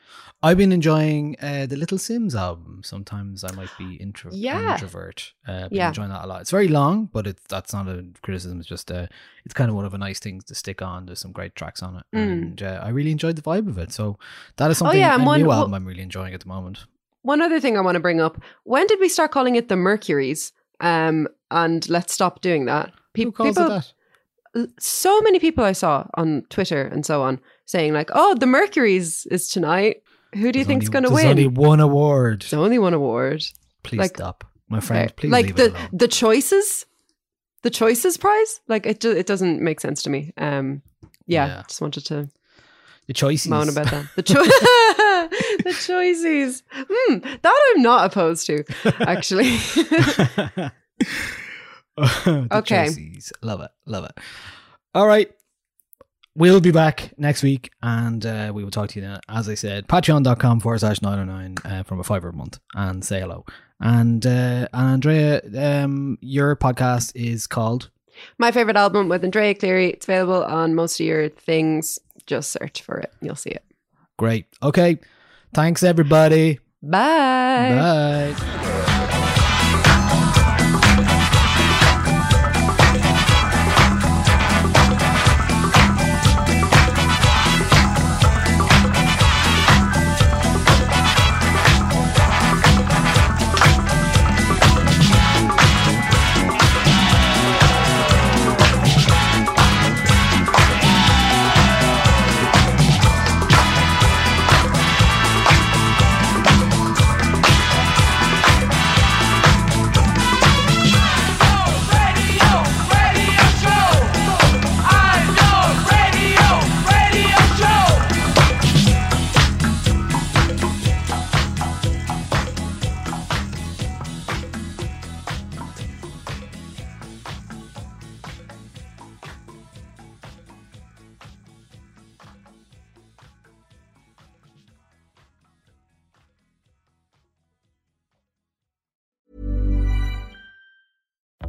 [0.42, 2.82] I've been enjoying uh, the Little Simz album.
[2.84, 4.72] Sometimes I might be intro- Yeah.
[4.74, 5.32] introvert.
[5.46, 5.88] Uh, been Yeah.
[5.88, 6.40] enjoying that a lot.
[6.42, 8.58] It's very long, but it's that's not a criticism.
[8.60, 9.06] It's just uh,
[9.44, 11.06] it's kind of one of the nice things to stick on.
[11.06, 12.22] There's some great tracks on it, Mm.
[12.32, 13.92] and uh, I really enjoyed the vibe of it.
[13.92, 14.18] So
[14.56, 15.00] that is something.
[15.00, 16.86] Oh, something yeah, a one- new album I'm really enjoying at the moment.
[17.22, 19.76] One other thing I want to bring up: when did we start calling it the
[19.76, 20.52] Mercuries?
[20.80, 22.92] Um, and let's stop doing that.
[23.12, 23.92] Pe- Who calls people, it
[24.54, 24.68] that?
[24.78, 27.40] so many people I saw on Twitter and so on
[27.70, 30.02] saying like, "Oh, the Mercuries is tonight.
[30.34, 32.42] Who do you There's think's going to win?" there's only one award.
[32.42, 33.44] There's only one award.
[33.82, 35.14] Please like- stop, my friend.
[35.16, 36.86] Please like the the choices,
[37.62, 38.60] the choices prize.
[38.68, 40.32] Like it, do, it doesn't make sense to me.
[40.36, 40.82] Um,
[41.26, 41.62] yeah, Yeah.
[41.68, 42.28] just wanted to
[43.06, 43.48] The choices.
[43.48, 44.06] moan about that.
[44.16, 44.44] The cho-
[45.64, 46.62] the choices.
[46.72, 48.64] Hmm, that I'm not opposed to,
[49.00, 49.56] actually.
[51.98, 52.86] Okay.
[52.86, 53.32] choices.
[53.42, 53.70] Love it.
[53.86, 54.12] Love it.
[54.94, 55.30] All right.
[56.36, 59.20] We'll be back next week and uh, we will talk to you then.
[59.28, 63.20] As I said, patreon.com forward slash nialler9 uh, from a fiver a month and say
[63.20, 63.44] hello.
[63.80, 67.90] And, uh, and Andrea, um, your podcast is called
[68.38, 69.90] My favorite album with Andrea Cleary.
[69.90, 71.98] It's available on most of your things.
[72.26, 73.12] Just search for it.
[73.20, 73.64] You'll see it.
[74.16, 74.46] Great.
[74.62, 74.98] Okay.
[75.52, 76.60] Thanks, everybody.
[76.82, 78.34] Bye.
[78.34, 78.76] Bye.